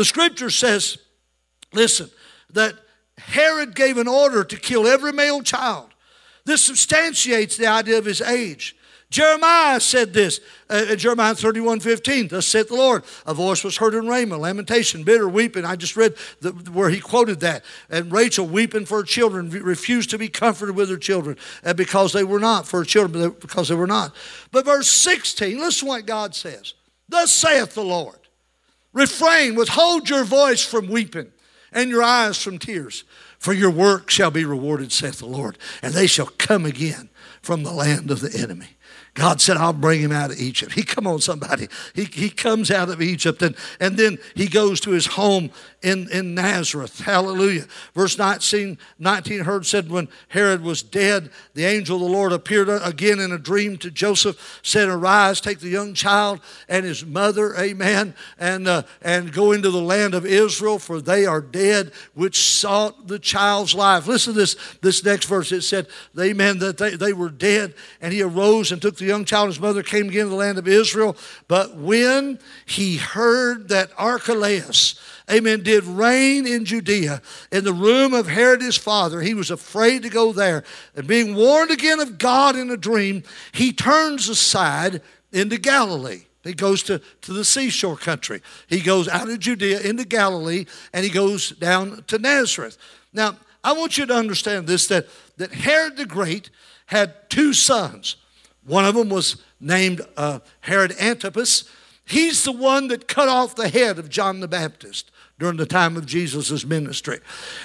the 0.00 0.04
scripture 0.06 0.48
says, 0.48 0.96
listen, 1.74 2.08
that 2.54 2.72
Herod 3.18 3.74
gave 3.74 3.98
an 3.98 4.08
order 4.08 4.44
to 4.44 4.56
kill 4.56 4.86
every 4.86 5.12
male 5.12 5.42
child. 5.42 5.90
This 6.46 6.62
substantiates 6.62 7.58
the 7.58 7.66
idea 7.66 7.98
of 7.98 8.06
his 8.06 8.22
age. 8.22 8.74
Jeremiah 9.10 9.78
said 9.78 10.14
this, 10.14 10.40
uh, 10.70 10.96
Jeremiah 10.96 11.34
31 11.34 11.80
15, 11.80 12.28
thus 12.28 12.46
saith 12.46 12.68
the 12.68 12.76
Lord. 12.76 13.04
A 13.26 13.34
voice 13.34 13.62
was 13.62 13.76
heard 13.76 13.94
in 13.94 14.08
Ramah, 14.08 14.38
lamentation, 14.38 15.04
bitter 15.04 15.28
weeping. 15.28 15.66
I 15.66 15.76
just 15.76 15.98
read 15.98 16.14
the, 16.40 16.52
where 16.72 16.88
he 16.88 16.98
quoted 16.98 17.40
that. 17.40 17.62
And 17.90 18.10
Rachel 18.10 18.46
weeping 18.46 18.86
for 18.86 19.00
her 19.00 19.04
children, 19.04 19.50
refused 19.50 20.08
to 20.10 20.18
be 20.18 20.28
comforted 20.28 20.76
with 20.76 20.88
her 20.88 20.96
children 20.96 21.36
and 21.62 21.76
because 21.76 22.14
they 22.14 22.24
were 22.24 22.40
not, 22.40 22.66
for 22.66 22.78
her 22.78 22.86
children, 22.86 23.36
because 23.38 23.68
they 23.68 23.74
were 23.74 23.86
not. 23.86 24.16
But 24.50 24.64
verse 24.64 24.88
16, 24.88 25.58
listen 25.58 25.88
what 25.88 26.06
God 26.06 26.34
says. 26.34 26.72
Thus 27.06 27.34
saith 27.34 27.74
the 27.74 27.84
Lord, 27.84 28.19
refrain, 28.92 29.54
withhold 29.54 30.08
your 30.08 30.24
voice 30.24 30.64
from 30.64 30.88
weeping 30.88 31.32
and 31.72 31.90
your 31.90 32.02
eyes 32.02 32.42
from 32.42 32.58
tears. 32.58 33.04
For 33.38 33.52
your 33.52 33.70
work 33.70 34.10
shall 34.10 34.30
be 34.30 34.44
rewarded, 34.44 34.92
saith 34.92 35.18
the 35.18 35.26
Lord, 35.26 35.56
and 35.82 35.94
they 35.94 36.06
shall 36.06 36.26
come 36.26 36.66
again 36.66 37.08
from 37.40 37.62
the 37.62 37.72
land 37.72 38.10
of 38.10 38.20
the 38.20 38.36
enemy. 38.38 38.76
God 39.20 39.38
said, 39.38 39.58
I'll 39.58 39.74
bring 39.74 40.00
him 40.00 40.12
out 40.12 40.30
of 40.30 40.40
Egypt. 40.40 40.72
He, 40.80 40.82
come 40.82 41.06
on, 41.06 41.20
somebody. 41.20 41.68
He, 41.94 42.04
he 42.04 42.30
comes 42.30 42.70
out 42.70 42.88
of 42.88 43.02
Egypt 43.02 43.42
and, 43.42 43.54
and 43.78 43.98
then 43.98 44.16
he 44.34 44.48
goes 44.48 44.80
to 44.80 44.92
his 44.92 45.04
home 45.04 45.50
in, 45.82 46.10
in 46.10 46.34
Nazareth. 46.34 47.00
Hallelujah. 47.00 47.66
Verse 47.94 48.16
19, 48.16 48.78
19 48.98 49.40
heard 49.40 49.66
said, 49.66 49.90
when 49.90 50.08
Herod 50.28 50.62
was 50.62 50.82
dead, 50.82 51.28
the 51.52 51.66
angel 51.66 51.96
of 51.96 52.02
the 52.02 52.08
Lord 52.08 52.32
appeared 52.32 52.70
again 52.70 53.18
in 53.18 53.30
a 53.30 53.36
dream 53.36 53.76
to 53.78 53.90
Joseph, 53.90 54.60
said, 54.62 54.88
Arise, 54.88 55.42
take 55.42 55.60
the 55.60 55.68
young 55.68 55.92
child 55.92 56.40
and 56.66 56.86
his 56.86 57.04
mother, 57.04 57.54
amen, 57.56 58.14
and, 58.38 58.66
uh, 58.66 58.84
and 59.02 59.34
go 59.34 59.52
into 59.52 59.70
the 59.70 59.82
land 59.82 60.14
of 60.14 60.24
Israel, 60.24 60.78
for 60.78 61.02
they 61.02 61.26
are 61.26 61.42
dead, 61.42 61.92
which 62.14 62.38
sought 62.38 63.06
the 63.06 63.18
child's 63.18 63.74
life. 63.74 64.06
Listen 64.06 64.32
to 64.32 64.40
this, 64.40 64.56
this 64.80 65.04
next 65.04 65.26
verse. 65.26 65.52
It 65.52 65.62
said, 65.62 65.88
Amen, 66.18 66.58
that 66.60 66.78
they, 66.78 66.96
they 66.96 67.12
were 67.12 67.28
dead, 67.28 67.74
and 68.00 68.14
he 68.14 68.22
arose 68.22 68.72
and 68.72 68.80
took 68.80 68.96
the 68.96 69.09
young 69.10 69.24
child 69.24 69.44
and 69.44 69.54
his 69.54 69.60
mother, 69.60 69.82
came 69.82 70.08
again 70.08 70.24
to 70.24 70.30
the 70.30 70.34
land 70.36 70.58
of 70.58 70.66
Israel. 70.66 71.16
But 71.48 71.76
when 71.76 72.38
he 72.66 72.96
heard 72.96 73.68
that 73.68 73.90
Archelaus, 73.98 74.98
amen, 75.30 75.62
did 75.62 75.84
reign 75.84 76.46
in 76.46 76.64
Judea 76.64 77.22
in 77.52 77.64
the 77.64 77.72
room 77.72 78.14
of 78.14 78.28
Herod 78.28 78.62
his 78.62 78.76
father. 78.76 79.20
He 79.20 79.34
was 79.34 79.50
afraid 79.50 80.02
to 80.02 80.08
go 80.08 80.32
there. 80.32 80.64
And 80.94 81.06
being 81.06 81.34
warned 81.34 81.70
again 81.70 82.00
of 82.00 82.18
God 82.18 82.56
in 82.56 82.70
a 82.70 82.76
dream, 82.76 83.22
he 83.52 83.72
turns 83.72 84.28
aside 84.28 85.02
into 85.32 85.58
Galilee. 85.58 86.22
He 86.42 86.54
goes 86.54 86.82
to, 86.84 87.00
to 87.22 87.32
the 87.32 87.44
seashore 87.44 87.96
country. 87.96 88.40
He 88.66 88.80
goes 88.80 89.08
out 89.08 89.28
of 89.28 89.38
Judea 89.38 89.80
into 89.80 90.04
Galilee 90.04 90.64
and 90.92 91.04
he 91.04 91.10
goes 91.10 91.50
down 91.50 92.04
to 92.06 92.18
Nazareth. 92.18 92.78
Now, 93.12 93.36
I 93.62 93.72
want 93.72 93.98
you 93.98 94.06
to 94.06 94.14
understand 94.14 94.66
this 94.66 94.86
that, 94.86 95.06
that 95.36 95.52
Herod 95.52 95.96
the 95.96 96.06
Great 96.06 96.50
had 96.86 97.28
two 97.28 97.52
sons. 97.52 98.16
One 98.64 98.84
of 98.84 98.94
them 98.94 99.08
was 99.08 99.42
named 99.60 100.02
uh, 100.16 100.40
Herod 100.60 100.94
Antipas. 101.00 101.64
He's 102.04 102.44
the 102.44 102.52
one 102.52 102.88
that 102.88 103.08
cut 103.08 103.28
off 103.28 103.54
the 103.54 103.68
head 103.68 103.98
of 103.98 104.08
John 104.08 104.40
the 104.40 104.48
Baptist 104.48 105.10
during 105.38 105.56
the 105.56 105.66
time 105.66 105.96
of 105.96 106.06
Jesus' 106.06 106.64
ministry. 106.64 107.20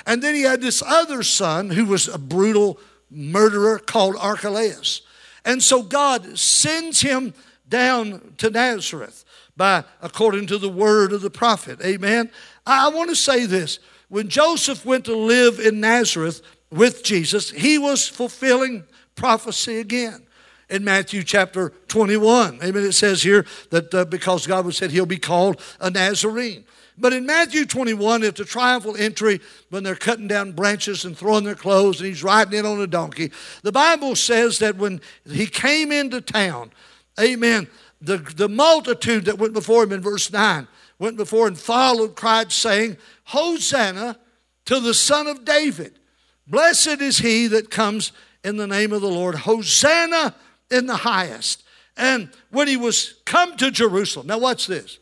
And 0.06 0.22
then 0.22 0.36
he 0.36 0.44
had 0.44 0.62
this 0.62 0.82
other 0.86 1.24
son 1.24 1.70
who 1.70 1.86
was 1.86 2.08
a 2.08 2.18
brutal 2.18 2.80
murderer 3.10 3.80
called 3.80 4.16
Archelaus. 4.20 5.02
And 5.44 5.62
so 5.62 5.84
God 5.84 6.38
sends 6.38 7.02
him 7.02 7.34
down 7.68 8.34
to 8.38 8.50
Nazareth 8.50 9.26
by 9.58 9.84
according 10.02 10.48
to 10.48 10.58
the 10.58 10.70
word 10.70 11.12
of 11.12 11.22
the 11.22 11.30
prophet. 11.30 11.80
Amen. 11.84 12.30
I 12.66 12.90
want 12.90 13.10
to 13.10 13.16
say 13.16 13.46
this. 13.46 13.80
When 14.08 14.30
Joseph 14.30 14.86
went 14.86 15.06
to 15.06 15.16
live 15.16 15.60
in 15.60 15.80
Nazareth 15.80 16.42
with 16.72 17.04
Jesus, 17.04 17.52
he 17.52 17.78
was 17.78 18.08
fulfilling 18.08 18.84
prophecy 19.16 19.80
again 19.80 20.26
in 20.70 20.84
Matthew 20.84 21.24
chapter 21.24 21.70
21. 21.88 22.60
Amen. 22.64 22.84
It 22.84 22.94
says 22.94 23.22
here 23.22 23.46
that 23.70 23.94
uh, 23.94 24.06
because 24.06 24.48
God 24.48 24.66
was 24.66 24.78
said 24.78 24.92
he'll 24.92 25.06
be 25.06 25.18
called 25.18 25.62
a 25.80 25.90
Nazarene. 25.90 26.66
But 26.98 27.12
in 27.14 27.26
Matthew 27.26 27.66
21, 27.66 28.24
at 28.24 28.38
the 28.38 28.46
triumphal 28.46 28.96
entry, 28.96 29.42
when 29.70 29.84
they're 29.84 29.96
cutting 29.96 30.28
down 30.28 30.54
branches 30.54 31.04
and 31.04 31.18
throwing 31.18 31.44
their 31.44 31.56
clothes, 31.56 32.00
and 32.00 32.08
he's 32.08 32.24
riding 32.24 32.58
in 32.58 32.66
on 32.66 32.80
a 32.80 32.88
donkey, 32.88 33.32
the 33.64 33.72
Bible 33.72 34.16
says 34.16 34.60
that 34.60 34.78
when 34.78 35.02
he 35.30 35.46
came 35.46 35.92
into 35.92 36.22
town, 36.22 36.72
amen, 37.20 37.68
the, 38.02 38.18
the 38.18 38.48
multitude 38.48 39.26
that 39.26 39.38
went 39.38 39.54
before 39.54 39.84
him 39.84 39.92
in 39.92 40.02
verse 40.02 40.32
9 40.32 40.68
went 40.98 41.18
before 41.18 41.48
and 41.48 41.58
followed, 41.58 42.16
cried, 42.16 42.52
saying, 42.52 42.96
Hosanna 43.26 44.18
to 44.66 44.80
the 44.80 44.94
Son 44.94 45.28
of 45.28 45.44
David. 45.44 46.00
Blessed 46.48 47.02
is 47.02 47.18
he 47.18 47.48
that 47.48 47.70
comes 47.70 48.14
in 48.44 48.58
the 48.58 48.68
name 48.68 48.94
of 48.94 49.02
the 49.02 49.10
Lord. 49.10 49.36
Hosanna 49.36 50.36
in 50.76 50.86
the 50.86 50.96
highest. 50.96 51.64
And 51.98 52.30
when 52.52 52.68
he 52.68 52.78
was 52.78 53.16
come 53.26 53.56
to 53.58 53.72
Jerusalem, 53.72 54.28
now 54.28 54.38
watch 54.38 54.68
this. 54.68 55.00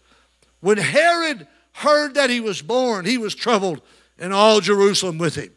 When 0.62 0.78
Herod 0.78 1.48
heard 1.74 2.14
that 2.14 2.30
he 2.30 2.40
was 2.40 2.62
born, 2.62 3.06
he 3.06 3.18
was 3.18 3.36
troubled, 3.36 3.82
and 4.18 4.32
all 4.32 4.62
Jerusalem 4.62 5.18
with 5.18 5.36
him. 5.36 5.52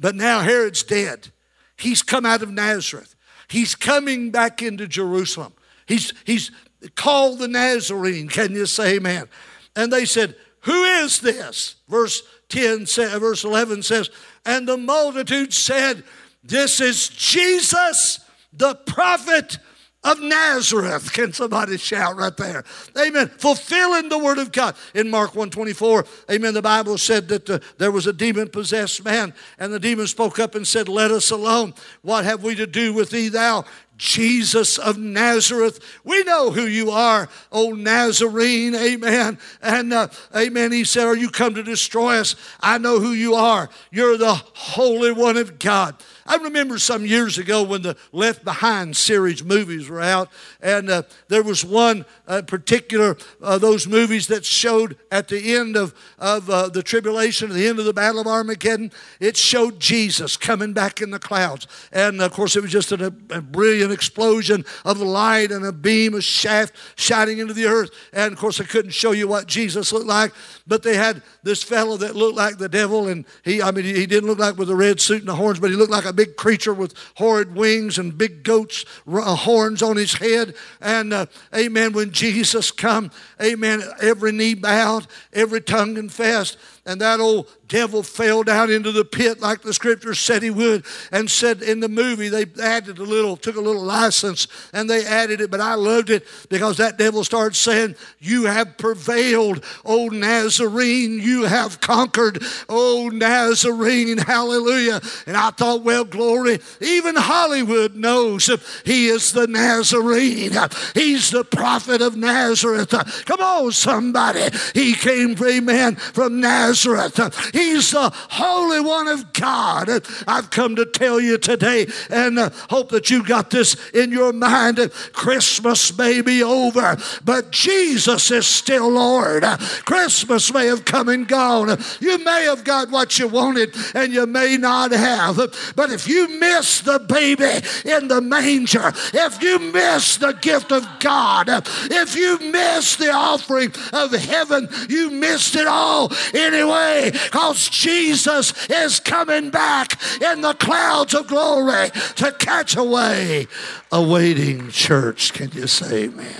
But 0.00 0.14
now 0.14 0.40
Herod's 0.40 0.82
dead. 0.82 1.28
He's 1.76 2.02
come 2.02 2.24
out 2.24 2.42
of 2.42 2.50
Nazareth. 2.50 3.14
He's 3.48 3.74
coming 3.74 4.30
back 4.30 4.62
into 4.62 4.86
Jerusalem. 4.86 5.52
He's, 5.86 6.12
he's 6.24 6.50
called 6.94 7.38
the 7.38 7.48
Nazarene. 7.48 8.28
Can 8.28 8.52
you 8.52 8.66
say 8.66 8.96
amen? 8.96 9.28
And 9.74 9.92
they 9.92 10.04
said, 10.04 10.36
Who 10.62 10.84
is 10.84 11.20
this? 11.20 11.76
Verse 11.88 12.22
10, 12.50 12.86
verse 12.86 13.44
11 13.44 13.82
says, 13.82 14.10
And 14.44 14.68
the 14.68 14.76
multitude 14.76 15.52
said, 15.52 16.04
This 16.44 16.80
is 16.80 17.08
Jesus, 17.08 18.20
the 18.52 18.74
prophet 18.74 19.58
of 20.04 20.20
Nazareth. 20.20 21.12
Can 21.12 21.32
somebody 21.32 21.76
shout 21.76 22.16
right 22.16 22.36
there? 22.36 22.64
Amen. 22.96 23.28
Fulfilling 23.28 24.08
the 24.08 24.18
word 24.18 24.38
of 24.38 24.52
God. 24.52 24.76
In 24.94 25.10
Mark 25.10 25.30
124, 25.30 26.04
amen, 26.30 26.54
the 26.54 26.62
Bible 26.62 26.98
said 26.98 27.28
that 27.28 27.50
uh, 27.50 27.58
there 27.78 27.90
was 27.90 28.06
a 28.06 28.12
demon 28.12 28.48
possessed 28.48 29.04
man, 29.04 29.34
and 29.58 29.72
the 29.72 29.80
demon 29.80 30.06
spoke 30.06 30.38
up 30.38 30.54
and 30.54 30.66
said, 30.66 30.88
Let 30.88 31.10
us 31.10 31.30
alone. 31.30 31.74
What 32.02 32.24
have 32.24 32.44
we 32.44 32.54
to 32.54 32.66
do 32.66 32.92
with 32.92 33.10
thee, 33.10 33.28
thou 33.28 33.64
Jesus 33.98 34.78
of 34.78 34.96
Nazareth. 34.96 35.80
We 36.04 36.22
know 36.22 36.52
who 36.52 36.66
you 36.66 36.92
are, 36.92 37.28
oh 37.50 37.72
Nazarene. 37.72 38.74
Amen. 38.74 39.38
And 39.60 39.92
uh, 39.92 40.08
amen. 40.34 40.72
He 40.72 40.84
said, 40.84 41.06
Are 41.06 41.16
you 41.16 41.28
come 41.28 41.54
to 41.54 41.62
destroy 41.62 42.18
us? 42.18 42.36
I 42.60 42.78
know 42.78 43.00
who 43.00 43.12
you 43.12 43.34
are. 43.34 43.68
You're 43.90 44.16
the 44.16 44.34
Holy 44.34 45.12
One 45.12 45.36
of 45.36 45.58
God. 45.58 45.96
I 46.28 46.36
remember 46.36 46.78
some 46.78 47.06
years 47.06 47.38
ago 47.38 47.62
when 47.62 47.80
the 47.80 47.96
Left 48.12 48.44
Behind 48.44 48.94
series 48.94 49.42
movies 49.42 49.88
were 49.88 50.02
out, 50.02 50.28
and 50.60 50.90
uh, 50.90 51.02
there 51.28 51.42
was 51.42 51.64
one 51.64 52.04
uh, 52.26 52.42
particular, 52.42 53.16
uh, 53.42 53.56
those 53.56 53.86
movies 53.86 54.26
that 54.26 54.44
showed 54.44 54.98
at 55.10 55.28
the 55.28 55.56
end 55.56 55.74
of, 55.74 55.94
of 56.18 56.50
uh, 56.50 56.68
the 56.68 56.82
tribulation, 56.82 57.48
at 57.48 57.54
the 57.54 57.66
end 57.66 57.78
of 57.78 57.86
the 57.86 57.94
Battle 57.94 58.20
of 58.20 58.26
Armageddon, 58.26 58.92
it 59.20 59.38
showed 59.38 59.80
Jesus 59.80 60.36
coming 60.36 60.74
back 60.74 61.00
in 61.00 61.10
the 61.10 61.18
clouds. 61.18 61.66
And 61.92 62.20
of 62.20 62.30
course, 62.32 62.56
it 62.56 62.62
was 62.62 62.72
just 62.72 62.92
a, 62.92 63.06
a 63.06 63.40
brilliant 63.40 63.90
explosion 63.90 64.66
of 64.84 65.00
light 65.00 65.50
and 65.50 65.64
a 65.64 65.72
beam, 65.72 66.12
a 66.12 66.20
shaft 66.20 66.74
shining 66.96 67.38
into 67.38 67.54
the 67.54 67.64
earth. 67.64 67.90
And 68.12 68.34
of 68.34 68.38
course, 68.38 68.60
I 68.60 68.64
couldn't 68.64 68.90
show 68.90 69.12
you 69.12 69.28
what 69.28 69.46
Jesus 69.46 69.94
looked 69.94 70.06
like, 70.06 70.34
but 70.66 70.82
they 70.82 70.96
had 70.96 71.22
this 71.42 71.62
fellow 71.62 71.96
that 71.96 72.14
looked 72.14 72.36
like 72.36 72.58
the 72.58 72.68
devil, 72.68 73.08
and 73.08 73.24
he, 73.46 73.62
I 73.62 73.70
mean, 73.70 73.86
he 73.86 74.04
didn't 74.04 74.28
look 74.28 74.38
like 74.38 74.58
with 74.58 74.68
a 74.68 74.76
red 74.76 75.00
suit 75.00 75.20
and 75.20 75.28
the 75.28 75.34
horns, 75.34 75.58
but 75.58 75.70
he 75.70 75.76
looked 75.76 75.90
like 75.90 76.04
a 76.04 76.17
big 76.18 76.34
creature 76.34 76.74
with 76.74 76.94
horrid 77.14 77.54
wings 77.54 77.96
and 77.96 78.18
big 78.18 78.42
goats 78.42 78.84
uh, 79.06 79.36
horns 79.36 79.84
on 79.84 79.96
his 79.96 80.14
head. 80.14 80.52
And 80.80 81.12
uh, 81.12 81.26
amen, 81.54 81.92
when 81.92 82.10
Jesus 82.10 82.72
come, 82.72 83.12
amen, 83.40 83.84
every 84.02 84.32
knee 84.32 84.54
bowed, 84.54 85.06
every 85.32 85.60
tongue 85.60 85.94
confessed 85.94 86.58
and 86.88 87.02
that 87.02 87.20
old 87.20 87.46
devil 87.68 88.02
fell 88.02 88.42
down 88.42 88.70
into 88.70 88.90
the 88.90 89.04
pit 89.04 89.40
like 89.40 89.60
the 89.60 89.74
scripture 89.74 90.14
said 90.14 90.42
he 90.42 90.50
would 90.50 90.82
and 91.12 91.30
said 91.30 91.60
in 91.60 91.80
the 91.80 91.88
movie 91.88 92.30
they 92.30 92.46
added 92.62 92.98
a 92.98 93.02
little 93.02 93.36
took 93.36 93.56
a 93.56 93.60
little 93.60 93.82
license 93.82 94.48
and 94.72 94.88
they 94.88 95.04
added 95.04 95.38
it 95.42 95.50
but 95.50 95.60
i 95.60 95.74
loved 95.74 96.08
it 96.08 96.26
because 96.48 96.78
that 96.78 96.96
devil 96.96 97.22
started 97.22 97.54
saying 97.54 97.94
you 98.20 98.46
have 98.46 98.78
prevailed 98.78 99.62
o 99.84 100.06
nazarene 100.06 101.20
you 101.20 101.44
have 101.44 101.78
conquered 101.80 102.42
o 102.70 103.10
nazarene 103.12 104.16
hallelujah. 104.16 105.00
And 105.26 105.36
i 105.36 105.50
thought 105.50 105.82
well 105.82 106.04
glory 106.04 106.58
even 106.80 107.16
hollywood 107.16 107.94
knows 107.94 108.48
he 108.84 109.08
is 109.08 109.32
the 109.32 109.46
nazarene. 109.46 110.52
He's 110.94 111.30
the 111.30 111.44
prophet 111.44 112.00
of 112.00 112.16
nazareth. 112.16 112.90
Come 113.26 113.40
on 113.40 113.72
somebody. 113.72 114.48
He 114.72 114.94
came 114.94 115.36
amen 115.44 115.96
from 115.96 116.40
nazareth 116.40 116.77
Nazareth. 116.86 117.50
He's 117.52 117.90
the 117.90 118.10
Holy 118.30 118.80
One 118.80 119.08
of 119.08 119.32
God. 119.32 119.88
I've 120.26 120.50
come 120.50 120.76
to 120.76 120.86
tell 120.86 121.18
you 121.20 121.38
today 121.38 121.86
and 122.08 122.38
uh, 122.38 122.50
hope 122.70 122.90
that 122.90 123.10
you 123.10 123.24
got 123.24 123.50
this 123.50 123.90
in 123.90 124.12
your 124.12 124.32
mind. 124.32 124.78
Christmas 125.12 125.96
may 125.98 126.20
be 126.20 126.42
over, 126.42 126.96
but 127.24 127.50
Jesus 127.50 128.30
is 128.30 128.46
still 128.46 128.90
Lord. 128.90 129.42
Christmas 129.84 130.52
may 130.52 130.66
have 130.66 130.84
come 130.84 131.08
and 131.08 131.26
gone. 131.26 131.78
You 132.00 132.22
may 132.24 132.44
have 132.44 132.62
got 132.62 132.90
what 132.90 133.18
you 133.18 133.26
wanted 133.26 133.74
and 133.94 134.12
you 134.12 134.26
may 134.26 134.56
not 134.56 134.92
have. 134.92 135.36
But 135.74 135.90
if 135.90 136.06
you 136.06 136.38
miss 136.38 136.80
the 136.80 137.00
baby 137.00 137.66
in 137.90 138.08
the 138.08 138.20
manger, 138.20 138.92
if 139.12 139.42
you 139.42 139.58
miss 139.72 140.16
the 140.16 140.32
gift 140.32 140.70
of 140.70 140.86
God, 141.00 141.48
if 141.48 142.14
you 142.14 142.38
miss 142.52 142.96
the 142.96 143.10
offering 143.10 143.72
of 143.92 144.12
heaven, 144.12 144.68
you 144.88 145.10
missed 145.10 145.56
it 145.56 145.66
all 145.66 146.12
anyway 146.34 146.67
away 146.68 147.10
because 147.10 147.68
Jesus 147.68 148.52
is 148.68 149.00
coming 149.00 149.50
back 149.50 150.00
in 150.20 150.40
the 150.42 150.54
clouds 150.54 151.14
of 151.14 151.26
glory 151.26 151.90
to 152.16 152.32
catch 152.32 152.76
away 152.76 153.46
a 153.90 154.02
waiting 154.02 154.70
church. 154.70 155.32
Can 155.32 155.50
you 155.52 155.66
say 155.66 156.04
amen? 156.04 156.34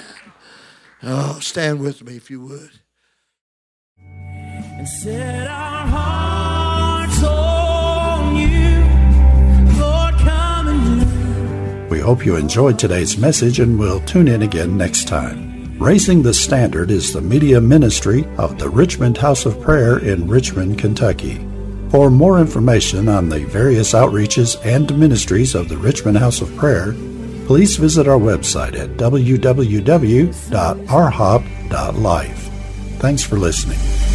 Oh, 1.03 1.39
stand 1.41 1.81
with 1.81 2.05
me 2.05 2.17
if 2.17 2.31
you 2.31 2.41
would. 2.41 2.71
And 3.99 4.89
set 4.89 5.47
our 5.49 5.87
hearts 5.87 7.23
on 7.25 8.37
you, 8.37 9.81
Lord, 9.81 10.15
come 10.17 10.69
and 10.69 11.91
We 11.91 12.01
hope 12.01 12.25
you 12.25 12.37
enjoyed 12.37 12.79
today's 12.79 13.17
message 13.17 13.61
and 13.61 13.79
we'll 13.79 14.01
tune 14.01 14.29
in 14.29 14.43
again 14.43 14.77
next 14.77 15.09
time. 15.09 15.48
Raising 15.79 16.23
the 16.23 16.35
Standard 16.35 16.91
is 16.91 17.13
the 17.13 17.21
media 17.21 17.61
ministry 17.61 18.27
of 18.37 18.59
the 18.59 18.69
Richmond 18.69 19.17
House 19.17 19.47
of 19.47 19.61
Prayer 19.61 19.99
in 19.99 20.27
Richmond, 20.27 20.77
Kentucky. 20.77 21.47
For 21.91 22.11
more 22.11 22.41
information 22.41 23.09
on 23.09 23.29
the 23.29 23.45
various 23.45 23.93
outreaches 23.93 24.61
and 24.67 24.99
ministries 24.99 25.55
of 25.55 25.69
the 25.69 25.77
Richmond 25.77 26.19
House 26.19 26.41
of 26.41 26.55
Prayer, 26.57 26.95
please 27.47 27.77
visit 27.77 28.09
our 28.09 28.19
website 28.19 28.77
at 28.77 28.97
www.rhop.life. 28.97 29.31
Thanks 32.99 33.23
for 33.23 33.39
listening. 33.39 34.08